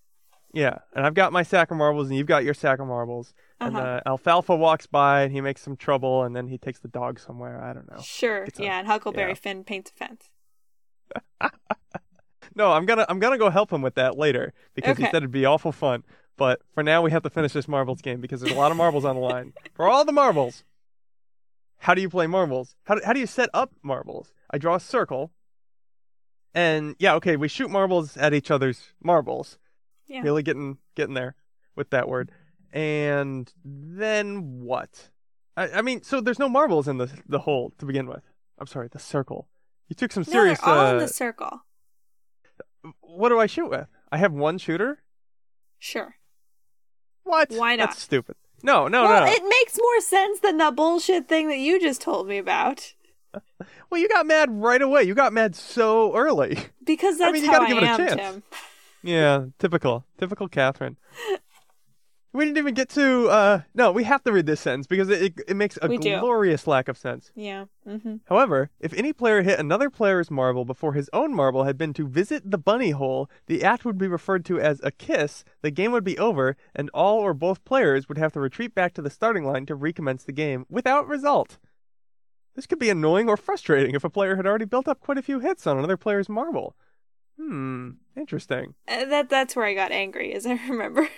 Yeah, 0.54 0.78
and 0.94 1.04
I've 1.06 1.14
got 1.14 1.32
my 1.32 1.42
sack 1.42 1.70
of 1.70 1.76
marbles, 1.76 2.08
and 2.08 2.16
you've 2.16 2.26
got 2.26 2.42
your 2.44 2.54
sack 2.54 2.78
of 2.78 2.86
marbles. 2.86 3.34
And 3.60 3.76
Uh-huh. 3.76 3.86
uh, 3.86 4.00
Alfalfa 4.08 4.56
walks 4.56 4.86
by, 4.86 5.20
and 5.22 5.30
he 5.32 5.40
makes 5.42 5.60
some 5.60 5.76
trouble, 5.76 6.22
and 6.24 6.34
then 6.34 6.46
he 6.46 6.56
takes 6.56 6.78
the 6.80 6.88
dog 6.88 7.20
somewhere. 7.20 7.62
I 7.62 7.72
don't 7.74 7.90
know. 7.90 8.00
Sure. 8.02 8.44
A- 8.44 8.48
yeah, 8.62 8.78
and 8.78 8.86
Huckleberry 8.86 9.32
yeah. 9.32 9.34
Finn 9.34 9.64
paints 9.64 9.90
a 9.90 9.94
fence. 9.94 10.30
No, 12.54 12.72
I'm 12.72 12.86
gonna 12.86 13.06
I'm 13.08 13.20
gonna 13.20 13.38
go 13.38 13.50
help 13.50 13.72
him 13.72 13.82
with 13.82 13.94
that 13.96 14.16
later 14.18 14.52
because 14.74 14.96
he 14.96 15.04
said 15.04 15.16
it'd 15.16 15.30
be 15.30 15.44
awful 15.44 15.70
fun. 15.70 16.02
But 16.38 16.60
for 16.72 16.82
now, 16.82 17.02
we 17.02 17.10
have 17.10 17.22
to 17.24 17.30
finish 17.30 17.52
this 17.52 17.68
marbles 17.68 18.00
game 18.00 18.20
because 18.20 18.40
there's 18.40 18.54
a 18.54 18.58
lot 18.58 18.70
of 18.70 18.76
marbles 18.78 19.04
on 19.04 19.16
the 19.16 19.20
line. 19.20 19.52
For 19.74 19.86
all 19.88 20.04
the 20.04 20.12
marbles, 20.12 20.64
how 21.78 21.94
do 21.94 22.00
you 22.00 22.08
play 22.08 22.26
marbles? 22.26 22.76
How 22.84 22.94
do, 22.94 23.00
how 23.04 23.12
do 23.12 23.20
you 23.20 23.26
set 23.26 23.50
up 23.52 23.72
marbles? 23.82 24.32
I 24.50 24.56
draw 24.58 24.76
a 24.76 24.80
circle, 24.80 25.32
and 26.54 26.94
yeah, 26.98 27.14
okay, 27.16 27.36
we 27.36 27.48
shoot 27.48 27.70
marbles 27.70 28.16
at 28.16 28.32
each 28.32 28.50
other's 28.50 28.92
marbles. 29.02 29.58
Yeah. 30.06 30.22
Really 30.22 30.42
getting 30.42 30.78
getting 30.94 31.14
there 31.14 31.34
with 31.76 31.90
that 31.90 32.08
word. 32.08 32.30
And 32.72 33.52
then 33.64 34.60
what? 34.62 35.10
I, 35.56 35.68
I 35.70 35.82
mean, 35.82 36.02
so 36.02 36.20
there's 36.20 36.38
no 36.38 36.48
marbles 36.48 36.86
in 36.88 36.96
the 36.98 37.10
the 37.28 37.40
hole 37.40 37.72
to 37.78 37.84
begin 37.84 38.06
with. 38.06 38.22
I'm 38.58 38.66
sorry, 38.66 38.88
the 38.90 38.98
circle. 38.98 39.48
You 39.88 39.94
took 39.94 40.12
some 40.12 40.24
No, 40.26 40.32
serious. 40.32 40.60
they're 40.60 40.72
all 40.74 40.86
uh, 40.86 40.92
in 40.92 40.98
the 40.98 41.08
circle. 41.08 41.62
what 43.00 43.28
do 43.30 43.38
I 43.40 43.46
shoot 43.46 43.68
with? 43.70 43.86
I 44.12 44.18
have 44.18 44.32
one 44.32 44.58
shooter. 44.58 45.02
Sure. 45.78 46.14
What? 47.28 47.52
Why 47.52 47.76
not? 47.76 47.90
That's 47.90 48.02
stupid. 48.02 48.36
No, 48.62 48.88
no, 48.88 49.04
well, 49.04 49.26
no. 49.26 49.30
it 49.30 49.42
makes 49.48 49.78
more 49.78 50.00
sense 50.00 50.40
than 50.40 50.56
that 50.58 50.74
bullshit 50.74 51.28
thing 51.28 51.48
that 51.48 51.58
you 51.58 51.80
just 51.80 52.00
told 52.00 52.26
me 52.26 52.38
about. 52.38 52.94
Well, 53.90 54.00
you 54.00 54.08
got 54.08 54.26
mad 54.26 54.48
right 54.50 54.82
away. 54.82 55.04
You 55.04 55.14
got 55.14 55.32
mad 55.32 55.54
so 55.54 56.14
early. 56.16 56.58
Because 56.84 57.20
I 57.20 57.30
mean, 57.30 57.44
you 57.44 57.50
how 57.50 57.58
gotta 57.58 57.66
I 57.66 57.68
give 57.68 57.78
it 57.78 57.84
a 57.84 57.86
am, 57.86 57.98
chance. 57.98 58.14
Tim. 58.16 58.42
yeah, 59.02 59.44
typical, 59.58 60.04
typical 60.18 60.48
Catherine. 60.48 60.96
We 62.32 62.44
didn't 62.44 62.58
even 62.58 62.74
get 62.74 62.90
to. 62.90 63.28
uh 63.28 63.60
No, 63.74 63.90
we 63.90 64.04
have 64.04 64.22
to 64.24 64.32
read 64.32 64.44
this 64.46 64.60
sentence 64.60 64.86
because 64.86 65.08
it 65.08 65.22
it, 65.22 65.40
it 65.48 65.56
makes 65.56 65.78
a 65.80 65.88
We 65.88 65.96
do. 65.98 66.20
glorious 66.20 66.66
lack 66.66 66.86
of 66.88 66.98
sense. 66.98 67.32
Yeah. 67.34 67.64
Mm-hmm. 67.86 68.16
However, 68.26 68.70
if 68.80 68.92
any 68.92 69.12
player 69.14 69.40
hit 69.42 69.58
another 69.58 69.88
player's 69.88 70.30
marble 70.30 70.64
before 70.66 70.92
his 70.92 71.08
own 71.14 71.34
marble 71.34 71.64
had 71.64 71.78
been 71.78 71.94
to 71.94 72.06
visit 72.06 72.50
the 72.50 72.58
bunny 72.58 72.90
hole, 72.90 73.30
the 73.46 73.64
act 73.64 73.84
would 73.86 73.96
be 73.96 74.08
referred 74.08 74.44
to 74.46 74.60
as 74.60 74.78
a 74.84 74.90
kiss, 74.90 75.42
the 75.62 75.70
game 75.70 75.90
would 75.92 76.04
be 76.04 76.18
over, 76.18 76.56
and 76.74 76.90
all 76.92 77.18
or 77.18 77.32
both 77.32 77.64
players 77.64 78.08
would 78.08 78.18
have 78.18 78.32
to 78.34 78.40
retreat 78.40 78.74
back 78.74 78.92
to 78.94 79.02
the 79.02 79.10
starting 79.10 79.44
line 79.44 79.64
to 79.66 79.74
recommence 79.74 80.22
the 80.24 80.32
game 80.32 80.66
without 80.68 81.08
result. 81.08 81.58
This 82.54 82.66
could 82.66 82.78
be 82.78 82.90
annoying 82.90 83.28
or 83.28 83.36
frustrating 83.38 83.94
if 83.94 84.04
a 84.04 84.10
player 84.10 84.36
had 84.36 84.46
already 84.46 84.64
built 84.66 84.86
up 84.88 85.00
quite 85.00 85.16
a 85.18 85.22
few 85.22 85.38
hits 85.40 85.66
on 85.66 85.78
another 85.78 85.96
player's 85.96 86.28
marble. 86.28 86.76
Hmm, 87.40 87.90
interesting. 88.16 88.74
Uh, 88.86 89.04
that 89.06 89.30
that's 89.30 89.54
where 89.56 89.64
I 89.64 89.72
got 89.74 89.92
angry, 89.92 90.34
as 90.34 90.44
I 90.44 90.52
remember. 90.68 91.08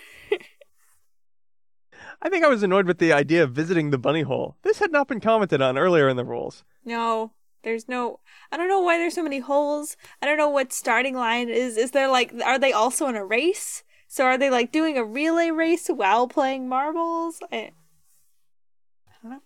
I 2.23 2.29
think 2.29 2.45
I 2.45 2.49
was 2.49 2.63
annoyed 2.63 2.87
with 2.87 2.99
the 2.99 3.13
idea 3.13 3.43
of 3.43 3.53
visiting 3.53 3.91
the 3.91 3.99
bunny 3.99 4.23
hole. 4.23 4.57
This 4.63 4.79
had 4.79 4.93
not 4.93 5.09
been 5.09 5.21
commented 5.21 5.63
on 5.63 5.79
earlier 5.79 6.09
in 6.09 6.17
the 6.17 6.25
rules. 6.25 6.65
no, 6.85 7.33
there's 7.63 7.89
no. 7.89 8.21
I 8.51 8.57
don't 8.57 8.69
know 8.69 8.81
why 8.81 8.97
there's 8.99 9.15
so 9.15 9.23
many 9.23 9.39
holes. 9.39 9.97
I 10.23 10.27
don't 10.27 10.39
know 10.39 10.49
what 10.49 10.73
starting 10.73 11.15
line 11.15 11.49
is. 11.49 11.77
Is 11.77 11.91
there 11.91 12.09
like? 12.09 12.33
Are 12.45 12.59
they 12.59 12.73
also 12.73 13.07
in 13.07 13.17
a 13.17 13.25
race? 13.25 13.83
So 14.09 14.25
are 14.25 14.39
they 14.39 14.51
like 14.51 14.73
doing 14.73 14.97
a 14.97 15.05
relay 15.05 15.51
race 15.51 15.89
while 15.89 16.27
playing 16.27 16.69
marbles? 16.69 17.41
I, 17.53 17.57
I 17.57 19.13
don't 19.23 19.33
know. 19.33 19.43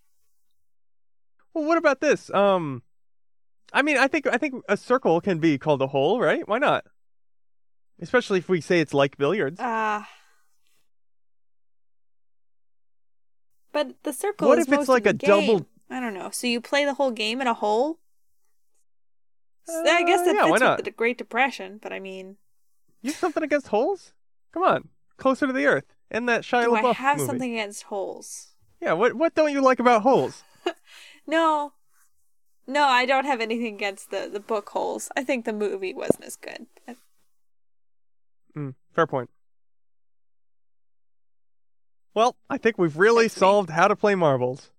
Well, 1.53 1.65
what 1.65 1.77
about 1.77 2.01
this? 2.01 2.33
Um, 2.33 2.83
I 3.73 3.83
mean, 3.83 3.99
I 3.99 4.07
think 4.07 4.27
I 4.27 4.39
think 4.39 4.63
a 4.69 4.77
circle 4.77 5.21
can 5.21 5.39
be 5.39 5.59
called 5.59 5.83
a 5.83 5.89
hole, 5.89 6.21
right? 6.21 6.47
Why 6.47 6.59
not? 6.59 6.85
Especially 8.01 8.39
if 8.39 8.49
we 8.49 8.61
say 8.61 8.81
it's 8.81 8.95
like 8.95 9.19
billiards. 9.19 9.59
Ah. 9.61 10.09
But 13.75 14.03
the 14.05 14.13
circle 14.15 14.49
What 14.49 14.59
if 14.59 14.73
it's 14.73 14.89
like 14.89 15.05
a 15.07 15.13
the 15.13 15.19
double- 15.27 15.59
game. 15.61 15.67
I 15.91 16.01
don't 16.01 16.15
know. 16.15 16.31
So 16.33 16.47
you 16.47 16.63
play 16.63 16.87
the 16.87 16.95
whole 16.95 17.11
game 17.11 17.43
in 17.43 17.47
a 17.47 17.53
hole? 17.55 17.99
i 19.69 20.03
guess 20.05 20.21
Uh, 20.21 20.25
that 20.25 20.35
yeah, 20.35 20.47
fits 20.53 20.61
with 20.77 20.85
the 20.85 20.91
Great 20.91 21.19
Depression, 21.19 21.79
but 21.83 21.93
I 21.93 22.01
mean, 22.01 22.37
You 23.03 23.11
have 23.11 23.19
something 23.21 23.43
against 23.43 23.69
holes? 23.69 24.13
Come 24.53 24.63
on, 24.63 24.89
closer 25.19 25.47
to 25.47 25.53
the 25.53 25.67
earth. 25.67 25.85
In 26.11 26.27
that 26.27 26.43
Shia 26.43 26.65
do 26.65 26.75
I 26.75 26.93
have 26.93 27.19
movie. 27.19 27.27
something 27.27 27.53
against 27.53 27.85
holes? 27.85 28.55
Yeah. 28.81 28.93
What 28.95 29.15
What 29.15 29.35
don't 29.35 29.53
you 29.53 29.61
like 29.61 29.81
about 29.81 30.03
holes? 30.03 30.45
No. 31.27 31.73
No, 32.67 32.85
I 32.85 33.05
don't 33.07 33.25
have 33.27 33.41
anything 33.41 33.75
against 33.75 34.11
the, 34.11 34.29
the 34.33 34.41
book 34.41 34.69
holes. 34.71 35.11
I 35.17 35.25
think 35.25 35.45
the 35.45 35.53
movie 35.53 35.93
wasn't 35.95 36.25
as 36.25 36.37
good. 36.37 36.67
Mm, 38.57 38.75
fair 38.95 39.07
point. 39.07 39.31
Well, 42.15 42.37
I 42.49 42.59
think 42.59 42.79
we've 42.79 42.97
really 42.97 43.25
That's 43.25 43.37
me. 43.37 43.41
solved 43.41 43.71
how 43.71 43.89
to 43.89 43.97
play 43.97 44.15
marbles. 44.15 44.71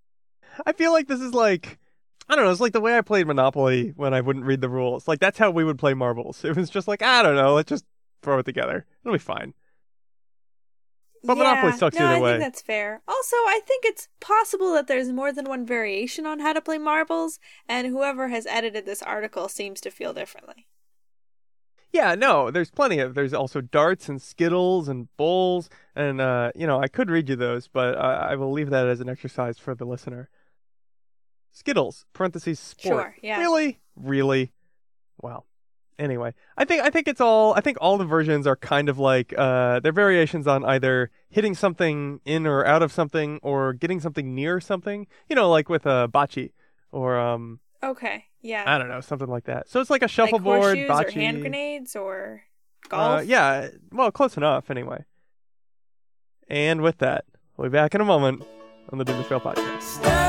I 0.65 0.71
feel 0.71 0.93
like 0.93 1.07
this 1.07 1.19
is 1.21 1.33
like 1.33 1.79
I 2.27 2.35
don't 2.35 2.45
know, 2.45 2.51
it's 2.51 2.61
like 2.61 2.73
the 2.73 2.81
way 2.81 2.97
I 2.97 3.01
played 3.01 3.27
Monopoly 3.27 3.93
when 3.95 4.13
I 4.13 4.21
wouldn't 4.21 4.45
read 4.45 4.61
the 4.61 4.69
rules. 4.69 5.07
Like 5.07 5.19
that's 5.19 5.37
how 5.37 5.51
we 5.51 5.63
would 5.63 5.77
play 5.77 5.93
marbles. 5.93 6.43
It 6.45 6.55
was 6.55 6.69
just 6.69 6.87
like, 6.87 7.01
I 7.01 7.21
don't 7.21 7.35
know, 7.35 7.53
let's 7.53 7.69
just 7.69 7.85
throw 8.23 8.39
it 8.39 8.45
together. 8.45 8.85
It'll 9.03 9.13
be 9.13 9.19
fine. 9.19 9.53
But 11.23 11.37
Monopoly 11.37 11.73
sucks 11.73 11.97
no, 11.97 12.05
either 12.05 12.15
I 12.15 12.19
way. 12.19 12.31
think 12.33 12.43
that's 12.43 12.61
fair. 12.61 13.01
Also, 13.07 13.35
I 13.35 13.59
think 13.65 13.83
it's 13.83 14.07
possible 14.19 14.73
that 14.73 14.85
there's 14.87 15.11
more 15.11 15.33
than 15.33 15.45
one 15.45 15.65
variation 15.65 16.27
on 16.27 16.39
how 16.39 16.53
to 16.53 16.61
play 16.61 16.77
marbles, 16.77 17.39
and 17.67 17.87
whoever 17.87 18.27
has 18.27 18.45
edited 18.45 18.85
this 18.85 19.01
article 19.01 19.49
seems 19.49 19.81
to 19.81 19.89
feel 19.89 20.13
differently. 20.13 20.67
Yeah, 21.95 22.13
no, 22.13 22.51
there's 22.51 22.71
plenty 22.71 22.99
of. 22.99 23.15
There's 23.15 23.33
also 23.33 23.61
darts 23.61 24.09
and 24.09 24.21
skittles 24.21 24.89
and 24.89 25.07
bowls, 25.15 25.69
and 25.95 26.19
uh, 26.19 26.51
you 26.53 26.67
know, 26.67 26.77
I 26.77 26.89
could 26.89 27.09
read 27.09 27.29
you 27.29 27.37
those, 27.37 27.69
but 27.69 27.97
I, 27.97 28.31
I 28.31 28.35
will 28.35 28.51
leave 28.51 28.69
that 28.69 28.85
as 28.85 28.99
an 28.99 29.07
exercise 29.07 29.57
for 29.57 29.73
the 29.73 29.85
listener. 29.85 30.27
Skittles 31.53 32.05
parentheses 32.11 32.59
sport. 32.59 32.95
Sure, 32.95 33.15
yeah. 33.21 33.39
Really, 33.39 33.79
really. 33.95 34.51
Well, 35.21 35.45
anyway, 35.97 36.33
I 36.57 36.65
think 36.65 36.83
I 36.83 36.89
think 36.89 37.07
it's 37.07 37.21
all. 37.21 37.53
I 37.53 37.61
think 37.61 37.77
all 37.79 37.97
the 37.97 38.03
versions 38.03 38.45
are 38.45 38.57
kind 38.57 38.89
of 38.89 38.99
like 38.99 39.33
uh, 39.37 39.79
they're 39.79 39.93
variations 39.93 40.47
on 40.47 40.65
either 40.65 41.11
hitting 41.29 41.55
something 41.55 42.19
in 42.25 42.45
or 42.45 42.65
out 42.65 42.83
of 42.83 42.91
something, 42.91 43.39
or 43.41 43.71
getting 43.71 44.01
something 44.01 44.35
near 44.35 44.59
something. 44.59 45.07
You 45.29 45.37
know, 45.37 45.49
like 45.49 45.69
with 45.69 45.85
a 45.85 45.89
uh, 45.89 46.07
bocce, 46.07 46.51
or 46.91 47.17
um, 47.17 47.61
Okay, 47.81 48.25
yeah. 48.46 48.64
I 48.66 48.77
don't 48.77 48.88
know, 48.90 49.01
something 49.01 49.27
like 49.27 49.46
that. 49.46 49.70
So 49.70 49.81
it's 49.81 49.90
like 49.90 50.03
a 50.03 50.08
shuffleboard, 50.08 50.62
horseshoes 50.77 50.90
bocce. 50.90 51.08
or 51.08 51.20
hand 51.20 51.42
grenades 51.42 51.96
or 51.96 52.44
Uh, 52.86 53.18
golf. 53.18 53.25
yeah, 53.25 53.68
well, 53.92 54.12
close 54.12 54.38
enough 54.38 54.70
anyway. 54.70 55.03
And 56.48 56.81
with 56.81 57.00
that, 57.00 57.25
we'll 57.58 57.70
be 57.70 57.74
back 57.74 57.96
in 57.96 58.01
a 58.01 58.05
moment 58.05 58.44
on 58.92 58.98
the 59.00 59.03
Doom 59.05 59.18
to 59.18 59.24
Fail 59.27 59.40
podcast. 59.42 60.25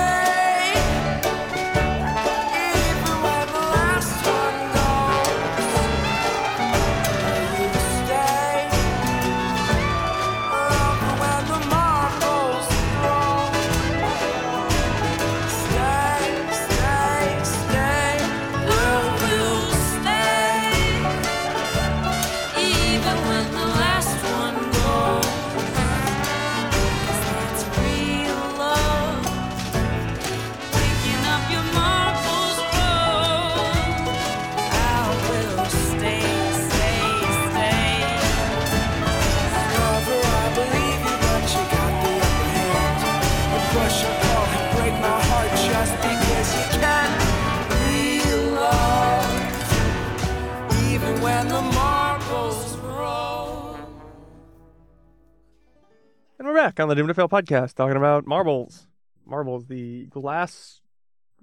On 56.86 56.88
the 56.88 56.94
Doom 56.94 57.08
to 57.08 57.14
Fail 57.14 57.28
podcast 57.28 57.74
talking 57.74 57.96
about 57.96 58.28
marbles. 58.28 58.86
Marbles, 59.26 59.66
the 59.66 60.04
glass 60.06 60.82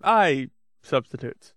eye 0.01 0.47
substitutes. 0.82 1.53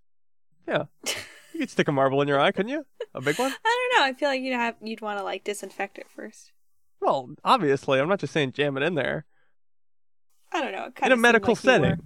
Yeah. 0.67 0.87
You 1.53 1.61
could 1.61 1.71
stick 1.71 1.87
a 1.89 1.93
marble 1.93 2.21
in 2.21 2.27
your 2.29 2.39
eye, 2.41 2.51
couldn't 2.51 2.73
you? 2.73 2.85
A 3.15 3.21
big 3.23 3.39
one? 3.39 3.51
I 3.65 3.89
don't 3.93 4.01
know. 4.01 4.07
I 4.07 4.13
feel 4.13 4.29
like 4.29 4.43
you'd 4.43 4.55
have 4.57 4.75
you'd 4.83 5.01
want 5.01 5.19
to 5.19 5.25
like 5.25 5.43
disinfect 5.45 5.97
it 5.99 6.07
first. 6.11 6.51
Well, 7.01 7.31
obviously. 7.45 7.99
I'm 8.01 8.09
not 8.09 8.19
just 8.19 8.33
saying 8.33 8.53
jam 8.53 8.77
it 8.77 8.83
in 8.83 8.95
there. 8.95 9.25
I 10.53 10.61
don't 10.61 10.73
know. 10.73 10.91
In 11.03 11.13
a 11.13 11.17
medical 11.17 11.53
like 11.55 11.59
setting. 11.63 12.01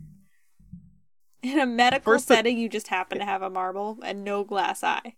In 1.42 1.58
a 1.58 1.66
medical 1.66 2.12
First 2.12 2.28
the- 2.28 2.34
setting, 2.34 2.58
you 2.58 2.68
just 2.68 2.88
happen 2.88 3.18
to 3.18 3.24
have 3.24 3.40
a 3.42 3.48
marble 3.50 3.98
and 4.04 4.22
no 4.22 4.44
glass 4.44 4.84
eye. 4.84 5.16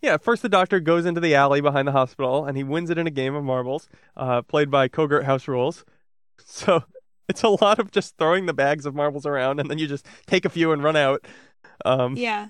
Yeah, 0.00 0.18
first 0.18 0.42
the 0.42 0.50
doctor 0.50 0.80
goes 0.80 1.06
into 1.06 1.20
the 1.20 1.34
alley 1.34 1.62
behind 1.62 1.88
the 1.88 1.92
hospital 1.92 2.44
and 2.44 2.58
he 2.58 2.62
wins 2.62 2.90
it 2.90 2.98
in 2.98 3.06
a 3.06 3.10
game 3.10 3.34
of 3.34 3.42
marbles, 3.42 3.88
uh, 4.16 4.42
played 4.42 4.70
by 4.70 4.86
Kogert 4.86 5.24
House 5.24 5.48
Rules. 5.48 5.84
So 6.44 6.84
it's 7.28 7.42
a 7.42 7.48
lot 7.48 7.78
of 7.78 7.90
just 7.90 8.16
throwing 8.18 8.46
the 8.46 8.54
bags 8.54 8.86
of 8.86 8.94
marbles 8.94 9.26
around 9.26 9.60
and 9.60 9.70
then 9.70 9.78
you 9.78 9.86
just 9.86 10.06
take 10.26 10.44
a 10.44 10.48
few 10.48 10.72
and 10.72 10.82
run 10.82 10.96
out. 10.96 11.24
Um, 11.84 12.16
Yeah. 12.16 12.48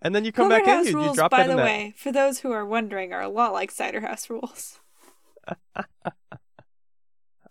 And 0.00 0.14
then 0.14 0.24
you 0.24 0.30
come 0.30 0.48
Covert 0.48 0.64
back 0.64 0.74
House 0.76 0.86
in, 0.86 0.92
you, 0.92 0.98
you 0.98 1.04
rules, 1.06 1.16
drop 1.16 1.30
by 1.32 1.46
the 1.46 1.56
that. 1.56 1.64
way, 1.64 1.92
for 1.96 2.12
those 2.12 2.38
who 2.38 2.52
are 2.52 2.64
wondering, 2.64 3.12
are 3.12 3.20
a 3.20 3.28
lot 3.28 3.52
like 3.52 3.70
Cider 3.72 4.00
House 4.00 4.30
rules. 4.30 4.78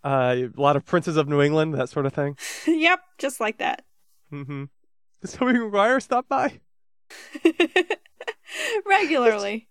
Uh, 0.04 0.46
a 0.56 0.60
lot 0.60 0.76
of 0.76 0.86
princes 0.86 1.16
of 1.16 1.28
New 1.28 1.42
England, 1.42 1.74
that 1.74 1.88
sort 1.88 2.06
of 2.06 2.12
thing. 2.12 2.36
yep, 2.66 3.00
just 3.18 3.40
like 3.40 3.58
that. 3.58 3.84
Mm-hmm. 4.32 4.64
Does 5.20 5.32
Tobey 5.32 5.58
Maguire 5.58 5.98
stop 5.98 6.28
by? 6.28 6.60
Regularly. 8.86 9.68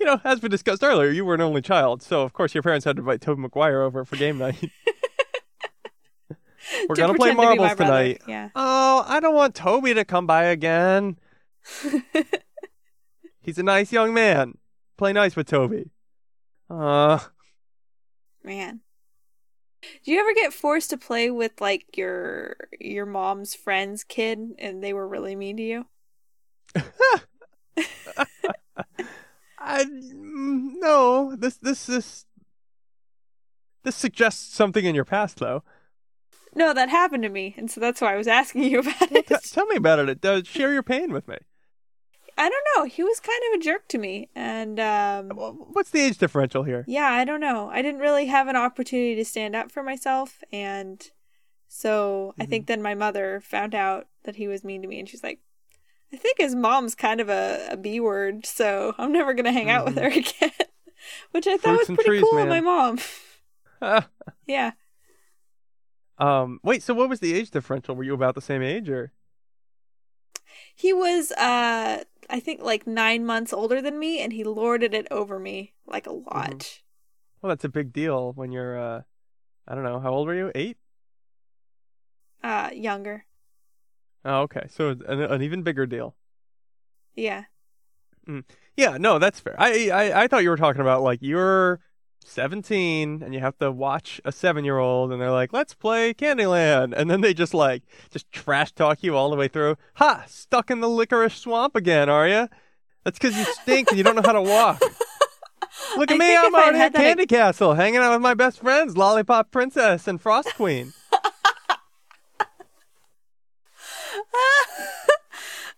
You 0.00 0.06
know, 0.06 0.20
as 0.24 0.42
we 0.42 0.48
discussed 0.48 0.82
earlier, 0.82 1.10
you 1.10 1.24
were 1.24 1.34
an 1.34 1.40
only 1.40 1.62
child, 1.62 2.02
so 2.02 2.22
of 2.22 2.32
course 2.32 2.54
your 2.54 2.62
parents 2.62 2.84
had 2.84 2.96
to 2.96 3.00
invite 3.00 3.20
Tobey 3.20 3.40
Maguire 3.42 3.82
over 3.82 4.04
for 4.04 4.16
game 4.16 4.38
night. 4.38 4.70
We're 6.88 6.94
To 6.94 7.00
gonna 7.00 7.14
play 7.14 7.34
pretend 7.34 7.58
to 7.58 7.62
marbles 7.62 7.76
tonight. 7.76 8.22
Yeah. 8.26 8.50
Oh, 8.54 9.04
I 9.06 9.20
don't 9.20 9.34
want 9.34 9.54
Tobey 9.54 9.94
to 9.94 10.04
come 10.04 10.26
by 10.26 10.44
again. 10.44 11.18
He's 13.42 13.58
a 13.58 13.62
nice 13.62 13.92
young 13.92 14.12
man. 14.14 14.58
Play 14.96 15.12
nice 15.12 15.36
with 15.36 15.46
Tobey. 15.48 15.90
Uh, 16.68 17.18
Man. 18.42 18.80
Do 20.04 20.10
you 20.10 20.20
ever 20.20 20.34
get 20.34 20.52
forced 20.52 20.90
to 20.90 20.96
play 20.96 21.30
with 21.30 21.60
like 21.60 21.96
your 21.96 22.56
your 22.80 23.06
mom's 23.06 23.54
friend's 23.54 24.02
kid 24.04 24.40
and 24.58 24.82
they 24.82 24.92
were 24.92 25.06
really 25.06 25.36
mean 25.36 25.56
to 25.58 25.62
you? 25.62 25.86
I 29.58 29.84
mm, 29.84 30.72
no. 30.80 31.36
This 31.36 31.56
this 31.58 31.86
this 31.86 32.26
this 33.84 33.96
suggests 33.96 34.54
something 34.54 34.84
in 34.84 34.94
your 34.94 35.04
past, 35.04 35.38
though. 35.38 35.62
No, 36.56 36.72
that 36.74 36.88
happened 36.88 37.22
to 37.22 37.28
me, 37.28 37.54
and 37.56 37.70
so 37.70 37.80
that's 37.80 38.00
why 38.00 38.14
I 38.14 38.16
was 38.16 38.26
asking 38.26 38.64
you 38.64 38.80
about 38.80 39.12
T- 39.14 39.22
it. 39.30 39.52
tell 39.52 39.66
me 39.66 39.76
about 39.76 40.08
it. 40.08 40.24
Uh, 40.24 40.42
share 40.44 40.72
your 40.72 40.82
pain 40.82 41.12
with 41.12 41.26
me. 41.28 41.36
I 42.38 42.48
don't 42.48 42.66
know. 42.76 42.84
He 42.84 43.02
was 43.02 43.20
kind 43.20 43.40
of 43.48 43.60
a 43.60 43.62
jerk 43.64 43.88
to 43.88 43.98
me, 43.98 44.28
and 44.34 44.78
um, 44.78 45.30
What's 45.72 45.90
the 45.90 46.00
age 46.00 46.18
differential 46.18 46.62
here? 46.64 46.84
yeah, 46.86 47.06
I 47.08 47.24
don't 47.24 47.40
know. 47.40 47.68
I 47.70 47.82
didn't 47.82 48.00
really 48.00 48.26
have 48.26 48.48
an 48.48 48.56
opportunity 48.56 49.14
to 49.16 49.24
stand 49.24 49.56
up 49.56 49.70
for 49.72 49.82
myself, 49.82 50.42
and 50.52 51.10
So 51.68 52.34
I 52.40 52.44
Mm-hmm. 52.44 52.50
think 52.50 52.66
then 52.68 52.82
my 52.82 52.94
mother 52.94 53.40
found 53.42 53.74
out 53.74 54.08
that 54.24 54.36
he 54.36 54.48
was 54.48 54.64
mean 54.64 54.82
to 54.82 54.88
me, 54.88 55.00
and 55.00 55.08
she's 55.08 55.24
like, 55.24 55.40
"I 56.12 56.16
think 56.18 56.38
his 56.40 56.54
mom's 56.56 56.94
kind 56.96 57.20
of 57.20 57.30
a, 57.30 57.68
a 57.72 57.78
b 57.78 58.00
word, 58.00 58.46
so 58.46 58.94
I'm 58.98 59.12
never 59.12 59.34
gonna 59.34 59.52
hang 59.52 59.70
out 59.70 59.86
with 59.86 59.96
her 59.98 60.08
again." 60.08 60.52
Which 61.32 61.46
I 61.48 61.56
thought 61.58 61.76
Fruits 61.76 61.78
was 61.78 61.90
pretty 61.90 62.10
trees, 62.10 62.20
cool 62.20 62.42
of 62.42 62.48
my 62.50 62.60
mom. 62.60 62.98
yeah, 64.46 64.72
um, 66.18 66.60
wait. 66.62 66.82
So 66.82 66.94
what 66.94 67.08
was 67.08 67.20
the 67.20 67.34
age 67.34 67.50
differential? 67.50 67.94
Were 67.94 68.04
you 68.04 68.14
about 68.14 68.34
the 68.34 68.40
same 68.40 68.62
age, 68.62 68.88
or? 68.88 69.12
he 70.74 70.92
was 70.92 71.32
uh 71.32 72.04
I 72.28 72.40
think 72.40 72.62
like 72.62 72.86
nine 72.86 73.24
months 73.24 73.52
older 73.52 73.80
than 73.80 73.98
me, 73.98 74.20
and 74.20 74.32
he 74.32 74.44
lorded 74.44 74.94
it 74.94 75.06
over 75.10 75.38
me 75.38 75.74
like 75.86 76.06
a 76.06 76.12
lot. 76.12 76.82
Well, 77.40 77.48
that's 77.50 77.64
a 77.64 77.68
big 77.68 77.92
deal 77.92 78.32
when 78.34 78.52
you're. 78.52 78.78
uh 78.78 79.02
I 79.68 79.74
don't 79.74 79.84
know. 79.84 80.00
How 80.00 80.12
old 80.12 80.26
were 80.28 80.34
you? 80.34 80.52
Eight. 80.54 80.76
Uh, 82.42 82.70
younger. 82.72 83.24
Oh, 84.24 84.42
okay. 84.42 84.66
So 84.70 84.90
an, 84.90 85.20
an 85.20 85.42
even 85.42 85.62
bigger 85.62 85.86
deal. 85.86 86.14
Yeah. 87.14 87.44
Mm. 88.28 88.44
Yeah, 88.76 88.96
no, 88.98 89.18
that's 89.18 89.40
fair. 89.40 89.54
I, 89.58 89.90
I 89.90 90.22
I 90.24 90.28
thought 90.28 90.42
you 90.42 90.50
were 90.50 90.56
talking 90.56 90.82
about 90.82 91.02
like 91.02 91.20
you're 91.22 91.80
17 92.26 93.22
and 93.22 93.34
you 93.34 93.40
have 93.40 93.58
to 93.58 93.70
watch 93.70 94.20
a 94.24 94.32
seven 94.32 94.64
year 94.64 94.78
old 94.78 95.12
and 95.12 95.20
they're 95.20 95.30
like, 95.30 95.52
let's 95.52 95.74
play 95.74 96.12
Candyland, 96.12 96.92
and 96.96 97.10
then 97.10 97.20
they 97.20 97.32
just 97.32 97.54
like 97.54 97.82
just 98.10 98.30
trash 98.32 98.72
talk 98.72 99.02
you 99.02 99.16
all 99.16 99.30
the 99.30 99.36
way 99.36 99.48
through. 99.48 99.76
Ha! 99.94 100.24
Stuck 100.26 100.70
in 100.70 100.80
the 100.80 100.88
licorice 100.88 101.36
swamp 101.36 101.76
again, 101.76 102.08
are 102.08 102.28
you? 102.28 102.48
That's 103.04 103.18
because 103.18 103.36
you 103.36 103.44
stink 103.44 103.88
and 103.90 103.98
you 103.98 104.04
don't 104.04 104.16
know 104.16 104.22
how 104.22 104.32
to 104.32 104.42
walk. 104.42 104.80
Look 105.96 106.10
at 106.10 106.14
I 106.14 106.18
me, 106.18 106.36
I'm 106.36 106.54
out 106.54 106.74
at 106.74 106.94
Candy 106.94 107.26
Castle, 107.26 107.74
hanging 107.74 108.00
out 108.00 108.12
with 108.12 108.22
my 108.22 108.34
best 108.34 108.60
friends, 108.60 108.96
Lollipop 108.96 109.50
Princess 109.50 110.08
and 110.08 110.20
Frost 110.20 110.54
Queen. 110.54 110.92
um, 111.12 111.22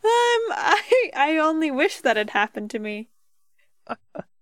I 0.02 1.11
I 1.14 1.38
only 1.38 1.70
wish 1.70 2.00
that 2.00 2.16
had 2.16 2.30
happened 2.30 2.70
to 2.70 2.78
me. 2.78 3.11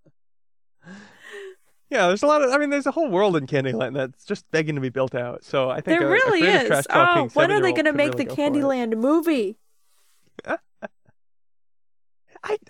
Yeah, 1.90 2.08
there's 2.08 2.22
a 2.22 2.26
lot 2.26 2.42
of. 2.42 2.50
I 2.50 2.58
mean, 2.58 2.70
there's 2.70 2.86
a 2.86 2.90
whole 2.90 3.08
world 3.08 3.36
in 3.36 3.46
Candyland 3.46 3.94
that's 3.94 4.24
just 4.24 4.50
begging 4.50 4.74
to 4.74 4.80
be 4.80 4.88
built 4.88 5.14
out. 5.14 5.44
So 5.44 5.70
I 5.70 5.76
think 5.76 5.98
There 5.98 6.02
a, 6.02 6.10
a 6.10 6.10
really 6.10 6.40
creative 6.40 6.72
is. 6.72 6.86
Oh, 6.90 7.28
when 7.34 7.52
are 7.52 7.60
they 7.60 7.72
going 7.72 7.84
to 7.84 7.92
make 7.92 8.14
really 8.14 8.24
the 8.24 8.30
go 8.30 8.34
for 8.34 8.40
it. 8.40 8.52
Candyland 8.52 8.96
movie? 8.96 9.58
I, 10.46 10.58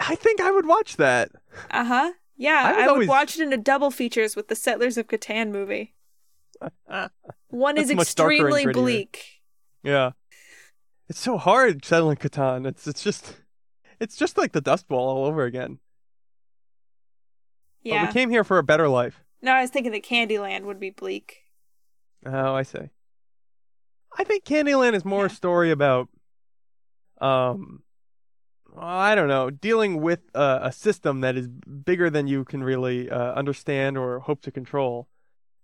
I 0.00 0.14
think 0.14 0.40
I 0.40 0.50
would 0.50 0.66
watch 0.66 0.96
that. 0.96 1.30
Uh 1.70 1.84
huh. 1.84 2.12
Yeah, 2.36 2.74
I 2.76 2.84
I, 2.84 2.92
would 2.92 3.08
watch 3.08 3.38
it 3.38 3.42
in 3.42 3.52
a 3.52 3.56
double 3.56 3.90
features 3.90 4.36
with 4.36 4.48
the 4.48 4.54
Settlers 4.54 4.98
of 4.98 5.06
Catan 5.06 5.50
movie. 5.50 5.94
One 7.48 7.78
is 7.78 7.88
That's 7.88 7.96
much 7.96 8.14
darker 8.14 8.34
and 8.34 8.54
extremely 8.54 8.72
bleak. 8.72 9.24
Yeah. 9.82 10.12
It's 11.08 11.18
so 11.20 11.38
hard 11.38 11.84
settling 11.84 12.16
Catan. 12.16 12.66
It's 12.66 12.86
it's 12.86 13.02
just 13.02 13.36
it's 14.00 14.16
just 14.16 14.36
like 14.36 14.52
the 14.52 14.60
Dust 14.60 14.88
Bowl 14.88 15.08
all 15.08 15.24
over 15.26 15.44
again. 15.44 15.78
Yeah. 17.86 18.00
But 18.02 18.08
we 18.08 18.12
came 18.12 18.30
here 18.30 18.42
for 18.44 18.58
a 18.58 18.62
better 18.62 18.88
life. 18.88 19.22
No, 19.42 19.52
I 19.52 19.60
was 19.60 19.70
thinking 19.70 19.92
that 19.92 20.02
Candyland 20.02 20.64
would 20.64 20.80
be 20.80 20.90
bleak. 20.90 21.42
Oh, 22.24 22.54
I 22.54 22.62
see. 22.62 22.90
I 24.18 24.24
think 24.24 24.44
Candyland 24.44 24.94
is 24.94 25.04
more 25.04 25.20
Yeah. 25.20 25.26
a 25.26 25.30
story 25.30 25.70
about 25.70 26.08
um 27.20 27.82
I 28.78 29.14
don't 29.14 29.28
know, 29.28 29.48
dealing 29.48 30.02
with 30.02 30.20
uh, 30.34 30.58
a 30.62 30.70
system 30.70 31.22
that 31.22 31.34
is 31.34 31.48
bigger 31.48 32.10
than 32.10 32.26
you 32.26 32.44
can 32.44 32.62
really 32.62 33.08
uh, 33.10 33.32
understand 33.32 33.96
or 33.96 34.18
hope 34.20 34.42
to 34.42 34.50
control. 34.50 35.08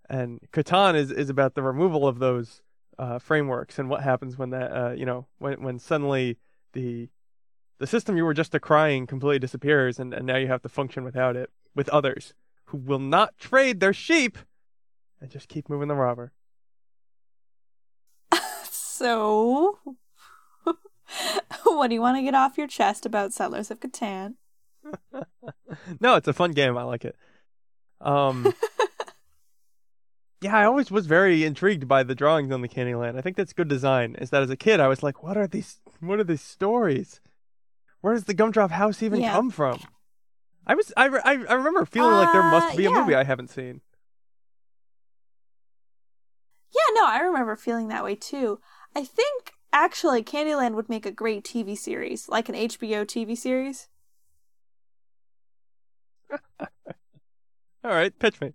And 0.08 0.40
Catan 0.50 0.94
is, 0.94 1.10
is 1.10 1.28
about 1.28 1.54
the 1.54 1.62
removal 1.62 2.08
of 2.08 2.20
those 2.20 2.62
uh, 2.98 3.18
frameworks 3.18 3.78
and 3.78 3.90
what 3.90 4.02
happens 4.02 4.38
when 4.38 4.50
that 4.50 4.72
uh, 4.72 4.92
you 4.92 5.04
know 5.04 5.26
when 5.38 5.62
when 5.62 5.78
suddenly 5.78 6.38
the 6.72 7.08
the 7.78 7.86
system 7.86 8.16
you 8.16 8.24
were 8.24 8.34
just 8.34 8.52
decrying 8.52 9.06
completely 9.06 9.38
disappears 9.40 9.98
and, 9.98 10.14
and 10.14 10.24
now 10.24 10.36
you 10.36 10.46
have 10.46 10.62
to 10.62 10.68
function 10.68 11.02
without 11.04 11.34
it 11.36 11.50
with 11.74 11.88
others 11.90 12.34
who 12.66 12.78
will 12.78 12.98
not 12.98 13.38
trade 13.38 13.80
their 13.80 13.92
sheep 13.92 14.38
and 15.20 15.30
just 15.30 15.48
keep 15.48 15.68
moving 15.68 15.88
the 15.88 15.94
robber. 15.94 16.32
So, 18.64 19.78
what 21.64 21.88
do 21.88 21.94
you 21.94 22.00
want 22.00 22.16
to 22.18 22.22
get 22.22 22.36
off 22.36 22.56
your 22.56 22.68
chest 22.68 23.04
about 23.04 23.32
Settlers 23.32 23.70
of 23.72 23.80
Catan? 23.80 24.34
no, 26.00 26.14
it's 26.14 26.28
a 26.28 26.32
fun 26.32 26.52
game. 26.52 26.78
I 26.78 26.84
like 26.84 27.04
it. 27.04 27.16
Um, 28.00 28.54
yeah, 30.40 30.56
I 30.56 30.64
always 30.64 30.90
was 30.90 31.06
very 31.06 31.44
intrigued 31.44 31.88
by 31.88 32.04
the 32.04 32.14
drawings 32.14 32.52
on 32.52 32.62
the 32.62 32.68
Candyland. 32.68 33.18
I 33.18 33.22
think 33.22 33.36
that's 33.36 33.52
good 33.52 33.66
design. 33.68 34.14
Is 34.20 34.30
that 34.30 34.42
as 34.42 34.50
a 34.50 34.56
kid, 34.56 34.78
I 34.78 34.86
was 34.86 35.02
like, 35.02 35.22
what 35.22 35.36
are 35.36 35.48
these? 35.48 35.80
What 35.98 36.20
are 36.20 36.24
these 36.24 36.42
stories? 36.42 37.20
Where 38.02 38.14
does 38.14 38.24
the 38.24 38.34
Gumdrop 38.34 38.70
House 38.70 39.02
even 39.02 39.20
Yeah. 39.20 39.32
come 39.32 39.50
from? 39.50 39.80
I 40.66 40.74
was, 40.74 40.92
I, 40.96 41.06
I, 41.08 41.32
I 41.48 41.54
remember 41.54 41.84
feeling 41.84 42.16
like 42.16 42.32
there 42.32 42.42
must 42.42 42.74
Uh, 42.74 42.76
be 42.76 42.86
a 42.86 42.90
movie 42.90 43.14
I 43.14 43.24
haven't 43.24 43.48
seen. 43.50 43.80
Yeah, 46.74 46.94
no, 46.94 47.06
I 47.06 47.20
remember 47.20 47.56
feeling 47.56 47.88
that 47.88 48.04
way 48.04 48.14
too. 48.14 48.60
I 48.94 49.04
think 49.04 49.54
actually 49.72 50.22
Candyland 50.22 50.74
would 50.74 50.88
make 50.88 51.06
a 51.06 51.10
great 51.10 51.44
TV 51.44 51.74
series, 51.76 52.28
like 52.28 52.48
an 52.48 52.54
HBO 52.54 53.04
TV 53.04 53.36
series. 53.36 53.88
All 57.84 57.90
right, 57.90 58.16
pitch 58.18 58.40
me. 58.40 58.54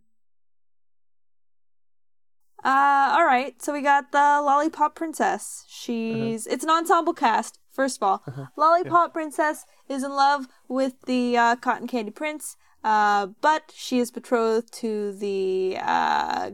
Uh, 2.64 3.16
all 3.18 3.26
right. 3.26 3.62
So 3.62 3.72
we 3.72 3.82
got 3.82 4.12
the 4.12 4.18
Lollipop 4.18 4.96
Princess. 4.96 5.64
She's 5.68 6.48
it's 6.48 6.64
an 6.64 6.70
ensemble 6.70 7.14
cast. 7.14 7.60
First 7.78 7.98
of 8.02 8.04
all, 8.04 8.50
Lollipop 8.58 9.14
Princess 9.14 9.64
is 9.88 10.04
in 10.04 10.10
love 10.10 10.48
with 10.68 10.96
the 11.06 11.38
uh, 11.38 11.56
Cotton 11.58 11.86
Candy 11.88 12.10
Prince, 12.10 12.58
uh, 12.84 13.28
but 13.40 13.72
she 13.72 14.00
is 14.00 14.10
betrothed 14.10 14.74
to 14.82 15.14
the 15.14 15.78
uh, 15.80 16.52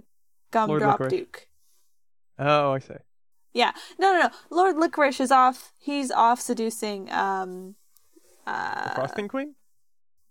Gumdrop 0.51 1.07
Duke. 1.07 1.47
Oh, 2.37 2.73
I 2.73 2.79
see. 2.79 2.95
Yeah, 3.53 3.71
no, 3.97 4.13
no, 4.13 4.19
no. 4.23 4.29
Lord 4.49 4.75
Licorice 4.75 5.21
is 5.21 5.31
off. 5.31 5.71
He's 5.79 6.11
off 6.11 6.41
seducing. 6.41 7.09
Um, 7.09 7.75
The 8.45 8.51
uh, 8.51 8.93
Frosting 8.95 9.29
Queen. 9.29 9.55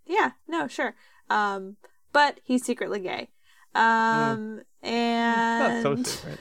yeah, 0.04 0.32
no, 0.46 0.68
sure. 0.68 0.94
Um, 1.30 1.78
but 2.12 2.40
he's 2.44 2.66
secretly 2.66 3.00
gay. 3.00 3.30
Um, 3.74 4.56
Not 4.82 4.90
and 4.90 5.82
so 5.82 5.94
soon, 5.96 6.28
right? 6.28 6.38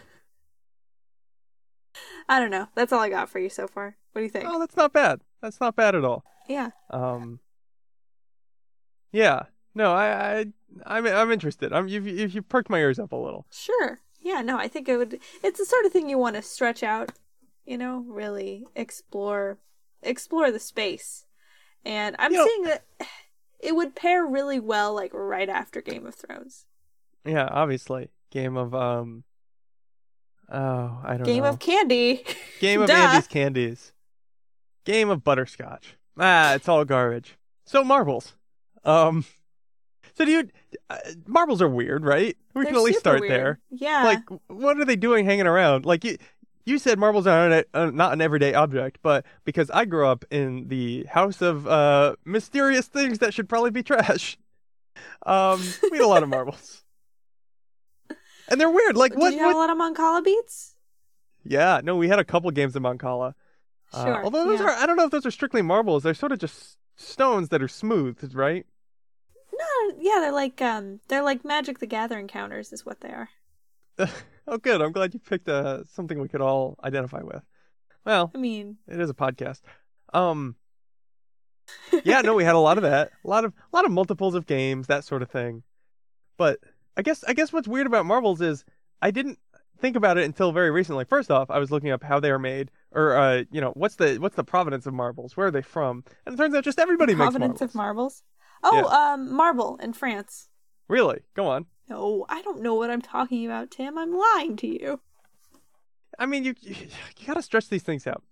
I 2.28 2.40
don't 2.40 2.52
know. 2.52 2.68
That's 2.76 2.92
all 2.92 3.00
I 3.00 3.08
got 3.08 3.30
for 3.30 3.40
you 3.40 3.50
so 3.50 3.66
far. 3.66 3.96
What 4.12 4.19
do 4.21 4.24
you 4.24 4.30
think? 4.30 4.45
Oh, 4.47 4.60
that's 4.60 4.76
not 4.76 4.91
bad. 4.93 5.21
That's 5.41 5.60
not 5.60 5.76
bad 5.76 5.95
at 5.95 6.04
all. 6.06 6.24
yeah. 6.47 6.69
Um. 6.89 7.39
Yeah. 9.12 9.43
No, 9.74 9.93
I, 9.93 10.39
I, 10.39 10.45
I'm, 10.86 11.06
I'm 11.08 11.32
interested. 11.32 11.71
I'm, 11.71 11.88
you've, 11.88 12.06
you've, 12.08 12.34
you've 12.36 12.50
perked 12.50 12.69
my 12.69 12.80
ears 12.80 13.00
up 13.00 13.12
a 13.13 13.15
little. 13.15 13.45
Sure. 13.52 14.00
Yeah, 14.19 14.41
no, 14.41 14.58
I 14.58 14.67
think 14.67 14.88
it 14.89 14.97
would 14.97 15.19
it's 15.43 15.60
the 15.60 15.65
sort 15.65 15.86
of 15.86 15.91
thing 15.93 16.10
you 16.10 16.17
want 16.17 16.36
to 16.36 16.41
stretch 16.41 16.84
out, 16.84 17.13
you 17.65 17.78
know, 17.78 18.06
really 18.08 18.65
explore 18.76 19.58
explore 20.04 20.52
the 20.52 20.60
space. 20.60 21.26
And 21.86 22.15
I'm 22.19 22.32
You 22.32 22.38
know- 22.39 22.45
seeing 22.45 22.63
that 22.63 22.84
it 23.60 23.76
would 23.76 23.95
pair 23.95 24.26
really 24.26 24.60
well 24.60 24.93
like 24.93 25.12
right 25.13 25.50
after 25.50 25.82
Game 25.82 26.06
of 26.06 26.15
Thrones. 26.15 26.65
Yeah, 27.26 27.47
obviously. 27.50 28.10
Game 28.30 28.58
of 28.58 28.76
um. 28.76 29.24
Oh, 30.52 31.00
I 31.04 31.15
don't 31.17 31.24
Game 31.24 31.43
know. 31.43 31.50
of 31.50 31.60
Candy. 31.60 32.24
Game 32.60 32.82
of. 32.82 32.89
Andy's 32.89 33.28
candies. 33.28 33.93
Game 34.86 35.10
of 35.10 35.24
butterscotch. 35.24 35.96
Ah, 36.17 36.54
it's 36.56 36.67
all 36.67 36.84
garbage. 36.86 37.38
So 37.65 37.84
marbles. 37.84 38.34
Um. 38.84 39.26
So 40.15 40.26
do 40.26 40.32
you? 40.32 40.50
Uh, 40.89 40.98
marbles 41.26 41.62
are 41.62 41.67
weird, 41.70 42.04
right? 42.04 42.36
We 42.54 42.65
can 42.65 42.74
They're 42.74 42.82
at 42.82 42.86
least 42.86 43.00
start 43.00 43.22
weird. 43.22 43.32
there. 43.32 43.60
Yeah. 43.70 44.04
Like, 44.04 44.20
what 44.48 44.78
are 44.78 44.86
they 44.86 44.96
doing 44.96 45.26
hanging 45.26 45.48
around? 45.48 45.86
Like 45.86 46.04
you. 46.04 46.17
You 46.63 46.78
said 46.78 47.00
marbles 47.00 47.26
are 47.26 47.50
an, 47.50 47.63
uh, 47.74 47.86
not 47.88 48.13
an 48.13 48.22
everyday 48.22 48.54
object, 48.54 49.00
but 49.02 49.26
because 49.46 49.72
I 49.72 49.86
grew 49.86 50.06
up 50.06 50.24
in 50.30 50.67
the 50.67 51.06
house 51.06 51.41
of 51.41 51.67
uh, 51.67 52.15
mysterious 52.24 52.86
things 52.86 53.17
that 53.17 53.34
should 53.34 53.50
probably 53.50 53.72
be 53.72 53.82
trash, 53.82 54.38
um, 55.26 55.60
we 55.91 55.98
had 55.98 56.06
a 56.06 56.08
lot 56.08 56.22
of 56.22 56.30
marbles, 56.30 56.84
and 58.48 58.62
they're 58.62 58.70
weird. 58.70 58.96
Like 58.96 59.13
Did 59.13 59.20
what? 59.20 59.34
you 59.34 59.39
have 59.39 59.56
what 59.56 59.56
a 59.56 59.58
lot 59.58 59.70
of 59.72 59.78
Mancala 59.98 60.24
beats? 60.24 60.76
yeah, 61.44 61.82
no, 61.84 61.96
we 61.96 62.10
had 62.10 62.20
a 62.20 62.24
couple 62.24 62.52
games 62.52 62.76
of 62.76 62.84
Mancala. 62.84 63.34
Uh, 63.93 64.21
although 64.23 64.45
those 64.45 64.60
yeah. 64.60 64.67
are, 64.67 64.71
I 64.71 64.86
don't 64.86 64.95
know 64.95 65.06
if 65.06 65.12
those 65.12 65.25
are 65.25 65.32
strictly 65.32 65.62
marbles. 65.62 66.04
They're 66.04 66.13
sort 66.13 66.32
of 66.32 66.39
just 66.39 66.77
stones 66.95 67.49
that 67.49 67.62
are 67.62 67.67
smooth, 67.67 68.34
right? 68.34 68.65
No, 69.54 69.95
yeah, 69.99 70.19
they're 70.19 70.32
like 70.32 70.62
um 70.62 70.99
they're 71.08 71.23
like 71.23 71.43
Magic 71.43 71.80
the 71.80 71.86
Gathering 71.88 72.27
counters 72.27 72.71
is 72.71 72.86
what 72.86 73.01
they 73.01 73.10
are. 73.10 73.30
oh, 74.47 74.58
good. 74.58 74.82
I'm 74.82 74.91
glad 74.91 75.13
you 75.13 75.19
picked 75.19 75.49
uh, 75.49 75.84
something 75.84 76.19
we 76.19 76.30
could 76.30 76.41
all 76.41 76.77
identify 76.84 77.21
with. 77.21 77.43
Well, 78.06 78.32
I 78.34 78.38
mean, 78.38 78.77
it 78.88 78.99
is 78.99 79.10
a 79.10 79.13
podcast. 79.13 79.62
Um, 80.13 80.56
yeah, 82.04 82.21
no, 82.21 82.34
we 82.34 82.43
had 82.43 82.56
a 82.56 82.60
lot 82.60 82.77
of 82.77 82.84
that. 82.89 83.12
A 83.23 83.27
lot 83.27 83.45
of, 83.45 83.54
a 83.71 83.75
lot 83.75 83.86
of 83.86 83.91
multiples 83.91 84.34
of 84.34 84.47
games, 84.47 84.88
that 84.88 85.04
sort 85.04 85.21
of 85.21 85.30
thing. 85.30 85.63
But 86.38 86.60
I 86.97 87.01
guess, 87.04 87.23
I 87.27 87.34
guess 87.34 87.54
what's 87.54 87.67
weird 87.67 87.86
about 87.86 88.06
marbles 88.06 88.41
is 88.41 88.65
I 89.01 89.12
didn't. 89.12 89.38
think 89.80 89.95
about 89.95 90.17
it 90.17 90.25
until 90.25 90.51
very 90.51 90.71
recently. 90.71 91.06
First 91.06 91.32
off, 91.32 91.49
I 91.49 91.60
was 91.60 91.71
looking 91.71 91.89
up 91.91 92.04
how 92.04 92.19
they 92.19 92.32
are 92.32 92.39
made, 92.39 92.71
or 92.91 93.15
uh, 93.15 93.43
you 93.51 93.62
know, 93.62 93.71
what's 93.71 93.95
the 93.95 94.17
what's 94.17 94.36
the 94.36 94.43
provenance 94.43 94.86
of 94.86 94.93
marbles? 94.93 95.38
Where 95.38 95.47
are 95.47 95.51
they 95.51 95.62
from? 95.62 96.04
And 96.25 96.36
it 96.36 96.38
turns 96.38 96.54
out 96.56 96.63
just 96.63 96.80
everybody 96.80 97.13
makes 97.13 97.34
marbles. 97.34 97.38
Provenance 97.39 97.75
marbles. 97.75 98.23
of 98.63 98.71
marbles. 98.71 98.89
Oh, 98.91 99.13
um, 99.13 99.34
marble 99.34 99.80
in 99.82 99.93
France. 99.93 100.49
really? 100.88 101.21
Go 101.36 101.47
on. 101.47 101.65
No, 101.89 102.25
I 102.30 102.41
don't 102.41 102.62
know 102.62 102.75
what 102.75 102.91
I'm 102.91 103.01
talking 103.01 103.45
about, 103.45 103.71
Tim. 103.71 103.97
I'm 103.97 104.15
lying 104.15 104.56
to 104.58 104.67
you. 104.67 105.01
I 106.19 106.25
mean, 106.25 106.43
you 106.43 106.54
you 106.62 106.88
gotta 107.25 107.41
stretch 107.41 107.69
these 107.69 107.84
things 107.84 108.06
out. 108.06 108.23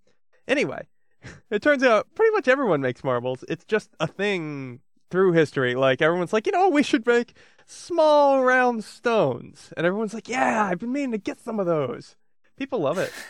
Anyway, 0.48 0.88
it 1.50 1.62
turns 1.62 1.84
out 1.84 2.08
pretty 2.16 2.32
much 2.32 2.48
everyone 2.48 2.82
makes 2.82 3.04
marbles. 3.04 3.44
It's 3.48 3.66
just 3.66 3.90
a 4.00 4.08
thing 4.08 4.82
through 5.10 5.34
history. 5.34 5.76
Like 5.76 6.02
everyone's 6.02 6.34
like, 6.34 6.46
you 6.46 6.52
know, 6.52 6.70
we 6.70 6.84
should 6.84 7.08
make 7.08 7.34
small 7.66 8.44
round 8.44 8.84
stones, 8.84 9.74
and 9.76 9.86
everyone's 9.86 10.14
like, 10.14 10.30
yeah, 10.30 10.66
I've 10.66 10.80
been 10.80 10.92
meaning 10.92 11.12
to 11.12 11.18
get 11.18 11.40
some 11.40 11.60
of 11.60 11.66
those. 11.66 12.16
People 12.58 12.80
love 12.80 12.98
it. 12.98 13.12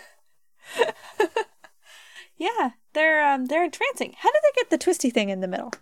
Yeah, 2.39 2.71
they're 2.93 3.21
um 3.23 3.45
they're 3.45 3.65
entrancing. 3.65 4.15
How 4.17 4.31
did 4.31 4.41
they 4.41 4.61
get 4.61 4.69
the 4.69 4.77
twisty 4.77 5.09
thing 5.09 5.29
in 5.29 5.41
the 5.41 5.47
middle? 5.47 5.73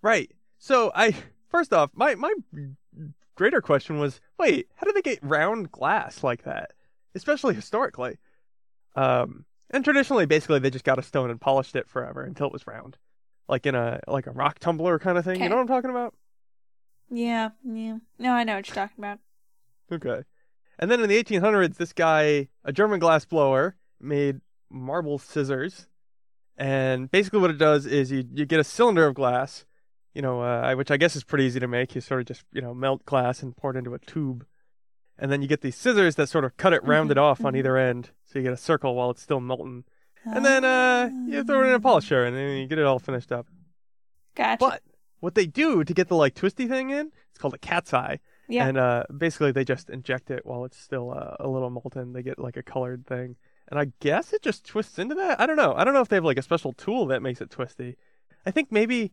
Right. 0.00 0.32
So 0.58 0.90
I 0.94 1.14
first 1.48 1.72
off, 1.72 1.90
my 1.92 2.14
my 2.14 2.32
greater 3.34 3.60
question 3.60 3.98
was, 3.98 4.20
wait, 4.38 4.68
how 4.74 4.86
did 4.86 4.96
they 4.96 5.02
get 5.02 5.18
round 5.22 5.70
glass 5.70 6.24
like 6.24 6.44
that? 6.44 6.72
Especially 7.14 7.54
historically. 7.54 8.16
Um 8.96 9.44
and 9.70 9.84
traditionally 9.84 10.24
basically 10.24 10.60
they 10.60 10.70
just 10.70 10.84
got 10.84 10.98
a 10.98 11.02
stone 11.02 11.30
and 11.30 11.40
polished 11.40 11.76
it 11.76 11.88
forever 11.88 12.24
until 12.24 12.46
it 12.46 12.52
was 12.54 12.66
round. 12.66 12.96
Like 13.46 13.66
in 13.66 13.74
a 13.74 14.00
like 14.08 14.26
a 14.26 14.32
rock 14.32 14.60
tumbler 14.60 14.98
kind 14.98 15.18
of 15.18 15.26
thing. 15.26 15.42
You 15.42 15.50
know 15.50 15.56
what 15.56 15.62
I'm 15.62 15.68
talking 15.68 15.90
about? 15.90 16.14
Yeah, 17.10 17.50
yeah. 17.64 17.98
No, 18.18 18.32
I 18.32 18.44
know 18.44 18.56
what 18.56 18.66
you're 18.66 18.74
talking 18.74 18.96
about. 18.98 19.18
Okay. 19.92 20.22
And 20.78 20.90
then 20.90 21.00
in 21.00 21.10
the 21.10 21.22
1800s, 21.22 21.76
this 21.76 21.92
guy, 21.92 22.48
a 22.64 22.72
German 22.72 22.98
glass 22.98 23.26
blower, 23.26 23.76
made 24.02 24.40
marble 24.70 25.18
scissors. 25.18 25.86
And 26.56 27.10
basically, 27.10 27.40
what 27.40 27.50
it 27.50 27.58
does 27.58 27.86
is 27.86 28.12
you, 28.12 28.24
you 28.32 28.44
get 28.44 28.60
a 28.60 28.64
cylinder 28.64 29.06
of 29.06 29.14
glass, 29.14 29.64
you 30.14 30.20
know, 30.22 30.40
uh, 30.42 30.74
which 30.74 30.90
I 30.90 30.96
guess 30.96 31.16
is 31.16 31.24
pretty 31.24 31.44
easy 31.44 31.60
to 31.60 31.68
make. 31.68 31.94
You 31.94 32.00
sort 32.00 32.20
of 32.20 32.26
just, 32.26 32.44
you 32.52 32.60
know, 32.60 32.74
melt 32.74 33.04
glass 33.06 33.42
and 33.42 33.56
pour 33.56 33.70
it 33.70 33.78
into 33.78 33.94
a 33.94 33.98
tube. 33.98 34.44
And 35.18 35.30
then 35.30 35.40
you 35.42 35.48
get 35.48 35.60
these 35.60 35.76
scissors 35.76 36.16
that 36.16 36.28
sort 36.28 36.44
of 36.44 36.56
cut 36.56 36.72
it 36.72 36.84
rounded 36.84 37.16
Mhm, 37.16 37.22
off 37.22 37.44
on 37.44 37.54
mhm. 37.54 37.58
either 37.58 37.76
end. 37.76 38.10
So 38.24 38.38
you 38.38 38.42
get 38.44 38.52
a 38.52 38.56
circle 38.58 38.94
while 38.94 39.10
it's 39.10 39.22
still 39.22 39.40
molten. 39.40 39.84
And 40.24 40.44
then 40.44 40.64
uh, 40.64 41.10
you 41.26 41.42
throw 41.44 41.62
it 41.64 41.68
in 41.68 41.74
a 41.74 41.80
polisher 41.80 42.24
and 42.24 42.36
then 42.36 42.56
you 42.58 42.66
get 42.66 42.78
it 42.78 42.84
all 42.84 42.98
finished 42.98 43.32
up. 43.32 43.46
Gotcha. 44.34 44.58
But 44.58 44.82
what 45.20 45.34
they 45.34 45.46
do 45.46 45.84
to 45.84 45.94
get 45.94 46.08
the 46.08 46.16
like 46.16 46.34
twisty 46.34 46.66
thing 46.66 46.90
in, 46.90 47.10
it's 47.30 47.38
called 47.38 47.54
a 47.54 47.58
cat's 47.58 47.92
eye. 47.92 48.20
yeah. 48.48 48.66
And 48.66 48.78
uh, 48.78 49.04
basically, 49.16 49.52
they 49.52 49.64
just 49.64 49.90
inject 49.90 50.30
it 50.30 50.44
while 50.46 50.64
it's 50.64 50.78
still 50.78 51.10
uh, 51.12 51.36
a 51.40 51.48
little 51.48 51.70
molten. 51.70 52.12
They 52.12 52.22
get 52.22 52.38
like 52.38 52.56
a 52.56 52.62
colored 52.62 53.06
thing, 53.06 53.36
and 53.68 53.78
I 53.78 53.92
guess 54.00 54.32
it 54.32 54.42
just 54.42 54.64
twists 54.64 54.98
into 54.98 55.14
that. 55.16 55.40
I 55.40 55.46
don't 55.46 55.56
know. 55.56 55.74
I 55.74 55.84
don't 55.84 55.94
know 55.94 56.00
if 56.02 56.08
they 56.08 56.16
have 56.16 56.24
like 56.24 56.38
a 56.38 56.42
special 56.42 56.72
tool 56.72 57.06
that 57.06 57.22
makes 57.22 57.40
it 57.40 57.50
twisty. 57.50 57.96
I 58.44 58.50
think 58.50 58.70
maybe 58.72 59.12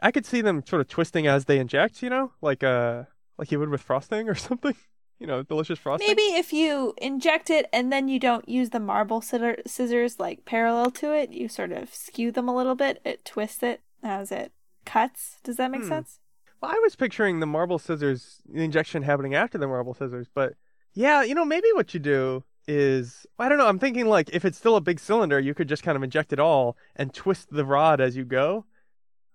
I 0.00 0.10
could 0.12 0.26
see 0.26 0.40
them 0.40 0.62
sort 0.66 0.80
of 0.80 0.88
twisting 0.88 1.26
as 1.26 1.46
they 1.46 1.58
inject. 1.58 2.02
You 2.02 2.10
know, 2.10 2.32
like 2.40 2.62
uh, 2.62 3.04
like 3.38 3.50
you 3.50 3.58
would 3.58 3.68
with 3.70 3.82
frosting 3.82 4.28
or 4.28 4.34
something. 4.48 4.74
You 5.18 5.26
know, 5.26 5.42
delicious 5.42 5.78
frosting. 5.78 6.08
Maybe 6.08 6.22
if 6.36 6.52
you 6.52 6.92
inject 6.98 7.48
it 7.48 7.70
and 7.72 7.90
then 7.90 8.06
you 8.06 8.20
don't 8.20 8.46
use 8.46 8.68
the 8.70 8.80
marble 8.80 9.22
scissors 9.22 10.20
like 10.20 10.44
parallel 10.44 10.90
to 10.90 11.12
it, 11.14 11.32
you 11.32 11.48
sort 11.48 11.72
of 11.72 11.94
skew 11.94 12.30
them 12.30 12.48
a 12.48 12.54
little 12.54 12.74
bit. 12.74 13.00
It 13.02 13.24
twists 13.24 13.62
it 13.62 13.80
as 14.02 14.30
it 14.30 14.52
cuts. 14.84 15.38
Does 15.42 15.56
that 15.56 15.70
make 15.70 15.82
Hmm. 15.82 15.88
sense? 15.88 16.20
Well, 16.60 16.70
I 16.70 16.78
was 16.82 16.96
picturing 16.96 17.40
the 17.40 17.46
marble 17.46 17.78
scissors, 17.78 18.42
the 18.46 18.62
injection 18.62 19.02
happening 19.04 19.34
after 19.34 19.56
the 19.56 19.66
marble 19.66 19.94
scissors, 19.94 20.28
but 20.34 20.54
yeah, 20.92 21.22
you 21.22 21.34
know, 21.34 21.44
maybe 21.46 21.68
what 21.74 21.94
you 21.94 22.00
do 22.00 22.44
is 22.68 23.26
I 23.38 23.48
don't 23.48 23.58
know. 23.58 23.66
I'm 23.66 23.78
thinking 23.78 24.06
like 24.06 24.30
if 24.32 24.44
it's 24.44 24.58
still 24.58 24.76
a 24.76 24.80
big 24.80 25.00
cylinder, 25.00 25.38
you 25.38 25.54
could 25.54 25.68
just 25.68 25.82
kind 25.82 25.96
of 25.96 26.02
inject 26.02 26.32
it 26.32 26.40
all 26.40 26.76
and 26.94 27.12
twist 27.12 27.48
the 27.50 27.64
rod 27.64 28.00
as 28.00 28.16
you 28.16 28.24
go. 28.24 28.66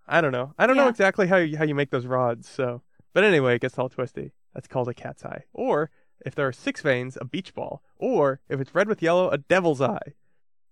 I 0.07 0.21
don't 0.21 0.31
know. 0.31 0.53
I 0.57 0.67
don't 0.67 0.75
know 0.75 0.89
exactly 0.89 1.27
how 1.27 1.37
you, 1.37 1.57
how 1.57 1.63
you 1.63 1.75
make 1.75 1.91
those 1.91 2.05
rods. 2.05 2.49
So, 2.49 2.81
but 3.13 3.23
anyway, 3.23 3.55
it 3.55 3.61
gets 3.61 3.79
all 3.79 3.87
twisty. 3.87 4.33
That's 4.53 4.67
called 4.67 4.89
a 4.89 4.93
cat's 4.93 5.23
eye. 5.23 5.43
Or 5.53 5.89
if 6.25 6.35
there 6.35 6.47
are 6.47 6.51
six 6.51 6.81
veins, 6.81 7.17
a 7.21 7.25
beach 7.25 7.53
ball. 7.53 7.81
Or 7.97 8.41
if 8.49 8.59
it's 8.59 8.75
red 8.75 8.89
with 8.89 9.01
yellow, 9.01 9.29
a 9.29 9.37
devil's 9.37 9.81
eye. 9.81 10.15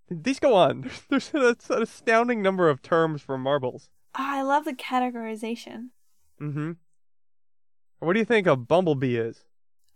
These 0.09 0.39
go 0.39 0.55
on. 0.55 0.89
There's 1.09 1.31
an 1.33 1.55
an 1.69 1.83
astounding 1.83 2.41
number 2.41 2.69
of 2.69 2.81
terms 2.81 3.21
for 3.21 3.37
marbles. 3.37 3.89
Ah, 4.15 4.37
I 4.37 4.41
love 4.41 4.65
the 4.65 4.73
categorization. 4.73 5.89
Mm-hmm. 6.41 6.71
What 7.99 8.13
do 8.13 8.19
you 8.19 8.25
think 8.25 8.47
a 8.47 8.55
bumblebee 8.55 9.17
is? 9.17 9.45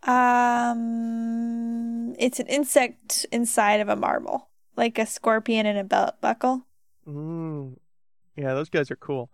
Um, 0.04 2.03
it's 2.20 2.40
an 2.40 2.48
insect 2.48 3.26
inside 3.32 3.80
of 3.82 3.90
a 3.90 3.96
marble, 3.96 4.50
like 4.76 4.98
a 4.98 5.06
scorpion 5.06 5.66
in 5.66 5.78
a 5.78 5.84
belt 5.84 6.16
buckle. 6.22 6.66
Mm. 7.08 7.78
Yeah, 8.36 8.54
those 8.54 8.70
guys 8.70 8.90
are 8.92 8.96
cool. 8.96 9.30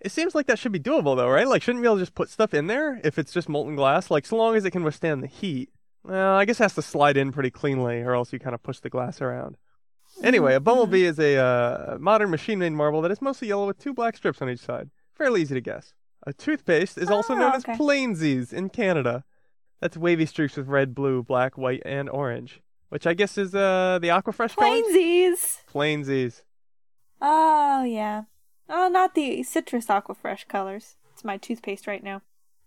It 0.00 0.10
seems 0.12 0.34
like 0.34 0.46
that 0.46 0.58
should 0.58 0.72
be 0.72 0.80
doable 0.80 1.16
though, 1.16 1.28
right? 1.28 1.46
Like 1.46 1.62
shouldn't 1.62 1.80
we 1.80 1.84
be 1.84 1.88
able 1.88 1.96
to 1.96 2.02
just 2.02 2.14
put 2.14 2.28
stuff 2.28 2.54
in 2.54 2.66
there 2.66 3.00
if 3.04 3.18
it's 3.18 3.32
just 3.32 3.48
molten 3.48 3.76
glass? 3.76 4.10
Like 4.10 4.26
so 4.26 4.36
long 4.36 4.56
as 4.56 4.64
it 4.64 4.70
can 4.72 4.82
withstand 4.84 5.22
the 5.22 5.28
heat. 5.28 5.70
Well, 6.04 6.34
I 6.34 6.44
guess 6.44 6.58
it 6.60 6.64
has 6.64 6.74
to 6.74 6.82
slide 6.82 7.16
in 7.16 7.30
pretty 7.30 7.50
cleanly 7.50 8.00
or 8.02 8.14
else 8.14 8.32
you 8.32 8.40
kind 8.40 8.54
of 8.54 8.62
push 8.62 8.80
the 8.80 8.90
glass 8.90 9.20
around. 9.20 9.56
Anyway, 10.22 10.54
a 10.54 10.60
bumblebee 10.60 11.04
is 11.04 11.18
a 11.18 11.36
uh, 11.36 11.96
modern 11.98 12.30
machine-made 12.30 12.72
marble 12.72 13.00
that 13.00 13.10
is 13.10 13.22
mostly 13.22 13.48
yellow 13.48 13.66
with 13.68 13.78
two 13.78 13.94
black 13.94 14.16
strips 14.16 14.42
on 14.42 14.50
each 14.50 14.60
side. 14.60 14.90
Fairly 15.14 15.40
easy 15.42 15.54
to 15.54 15.60
guess. 15.60 15.94
A 16.26 16.32
toothpaste 16.32 16.98
is 16.98 17.08
also 17.08 17.34
Oh, 17.34 17.38
known 17.38 17.54
as 17.54 17.64
okay. 17.64 17.76
plainsies 17.78 18.52
in 18.52 18.68
Canada. 18.68 19.24
That's 19.82 19.96
wavy 19.96 20.26
streaks 20.26 20.56
with 20.56 20.68
red, 20.68 20.94
blue, 20.94 21.24
black, 21.24 21.58
white, 21.58 21.82
and 21.84 22.08
orange, 22.08 22.60
which 22.88 23.04
I 23.04 23.14
guess 23.14 23.36
is 23.36 23.52
uh, 23.52 23.98
the 24.00 24.08
Aquafresh 24.08 24.54
colors? 24.54 24.84
Plainsies. 24.92 25.58
Plainsies. 25.68 26.42
Oh 27.20 27.82
yeah. 27.82 28.22
Oh, 28.68 28.88
not 28.88 29.16
the 29.16 29.42
citrus 29.42 29.86
aquafresh 29.86 30.46
colors. 30.46 30.94
It's 31.12 31.24
my 31.24 31.36
toothpaste 31.36 31.88
right 31.88 32.02
now. 32.02 32.22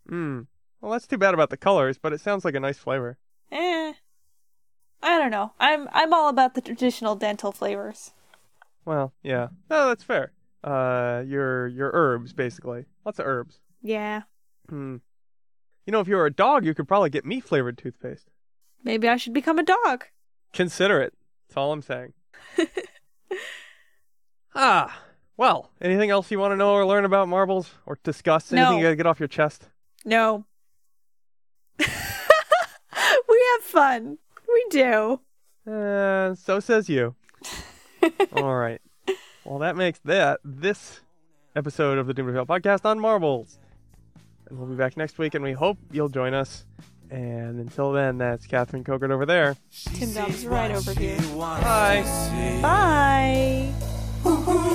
Hmm. 0.10 0.42
Well, 0.82 0.92
that's 0.92 1.08
too 1.08 1.18
bad 1.18 1.34
about 1.34 1.52
the 1.52 1.58
colors, 1.58 1.98
but 1.98 2.12
it 2.12 2.20
sounds 2.20 2.44
like 2.44 2.54
a 2.54 2.60
nice 2.60 2.78
flavor. 2.78 3.18
Eh. 3.50 3.94
I 5.02 5.18
don't 5.18 5.32
know. 5.32 5.54
I'm 5.58 5.88
I'm 5.94 6.14
all 6.14 6.28
about 6.28 6.54
the 6.54 6.62
traditional 6.62 7.16
dental 7.16 7.54
flavors. 7.54 8.12
Well, 8.84 9.14
yeah. 9.24 9.48
No, 9.70 9.88
that's 9.88 10.04
fair. 10.04 10.34
Uh, 10.66 11.24
your 11.26 11.68
your 11.68 11.92
herbs 11.94 12.34
basically. 12.34 12.88
Lots 13.06 13.20
of 13.20 13.26
herbs. 13.26 13.62
Yeah. 13.82 14.24
Hmm. 14.68 14.98
You 15.86 15.92
know, 15.92 16.00
if 16.00 16.08
you 16.08 16.16
were 16.16 16.26
a 16.26 16.34
dog, 16.34 16.66
you 16.66 16.74
could 16.74 16.88
probably 16.88 17.10
get 17.10 17.26
me 17.26 17.40
flavored 17.40 17.78
toothpaste. 17.78 18.30
Maybe 18.84 19.08
I 19.08 19.18
should 19.18 19.34
become 19.34 19.60
a 19.60 19.64
dog. 19.64 20.06
Consider 20.54 21.02
it. 21.02 21.14
That's 21.48 21.58
all 21.58 21.72
I'm 21.72 21.82
saying. 21.82 22.14
ah. 24.56 25.02
Well, 25.38 25.70
anything 25.82 26.10
else 26.12 26.32
you 26.32 26.40
want 26.40 26.54
to 26.54 26.56
know 26.56 26.72
or 26.74 26.86
learn 26.86 27.04
about 27.04 27.28
marbles 27.28 27.72
or 27.86 28.00
discuss? 28.04 28.52
Anything 28.54 28.72
No. 28.72 28.78
you 28.78 28.84
gotta 28.84 28.96
get 28.96 29.06
off 29.06 29.20
your 29.20 29.28
chest? 29.28 29.68
No. 30.06 30.46
we 31.80 31.86
have 33.54 33.62
fun. 33.64 34.18
We 34.48 34.66
do. 34.70 35.20
Uh, 35.70 36.36
so 36.36 36.60
says 36.62 36.88
you. 36.88 37.16
All 38.34 38.56
right. 38.56 38.82
Well, 39.44 39.60
that 39.60 39.76
makes 39.76 40.00
that 40.06 40.40
this 40.46 41.02
episode 41.56 41.98
of 41.98 42.08
the 42.08 42.14
Doom 42.14 42.28
Reveal 42.28 42.46
podcast 42.46 42.86
on 42.86 43.00
marbles. 43.00 43.60
And 44.50 44.60
we'll 44.60 44.68
be 44.68 44.76
back 44.76 44.98
next 44.98 45.18
week, 45.18 45.36
and 45.36 45.44
we 45.44 45.54
hope 45.54 45.78
you'll 45.92 46.10
join 46.10 46.34
us. 46.34 46.66
And 47.10 47.60
until 47.60 47.92
then, 47.92 48.18
that's 48.18 48.48
Catherine 48.48 48.84
Kogert 48.84 49.12
over 49.12 49.26
there. 49.26 49.56
Tim 49.94 50.14
Dobbs 50.14 50.46
right 50.46 50.72
over 50.72 50.94
here. 50.94 51.20
Bye. 51.38 52.04
Bye. 52.62 53.74
Bye. 54.24 54.72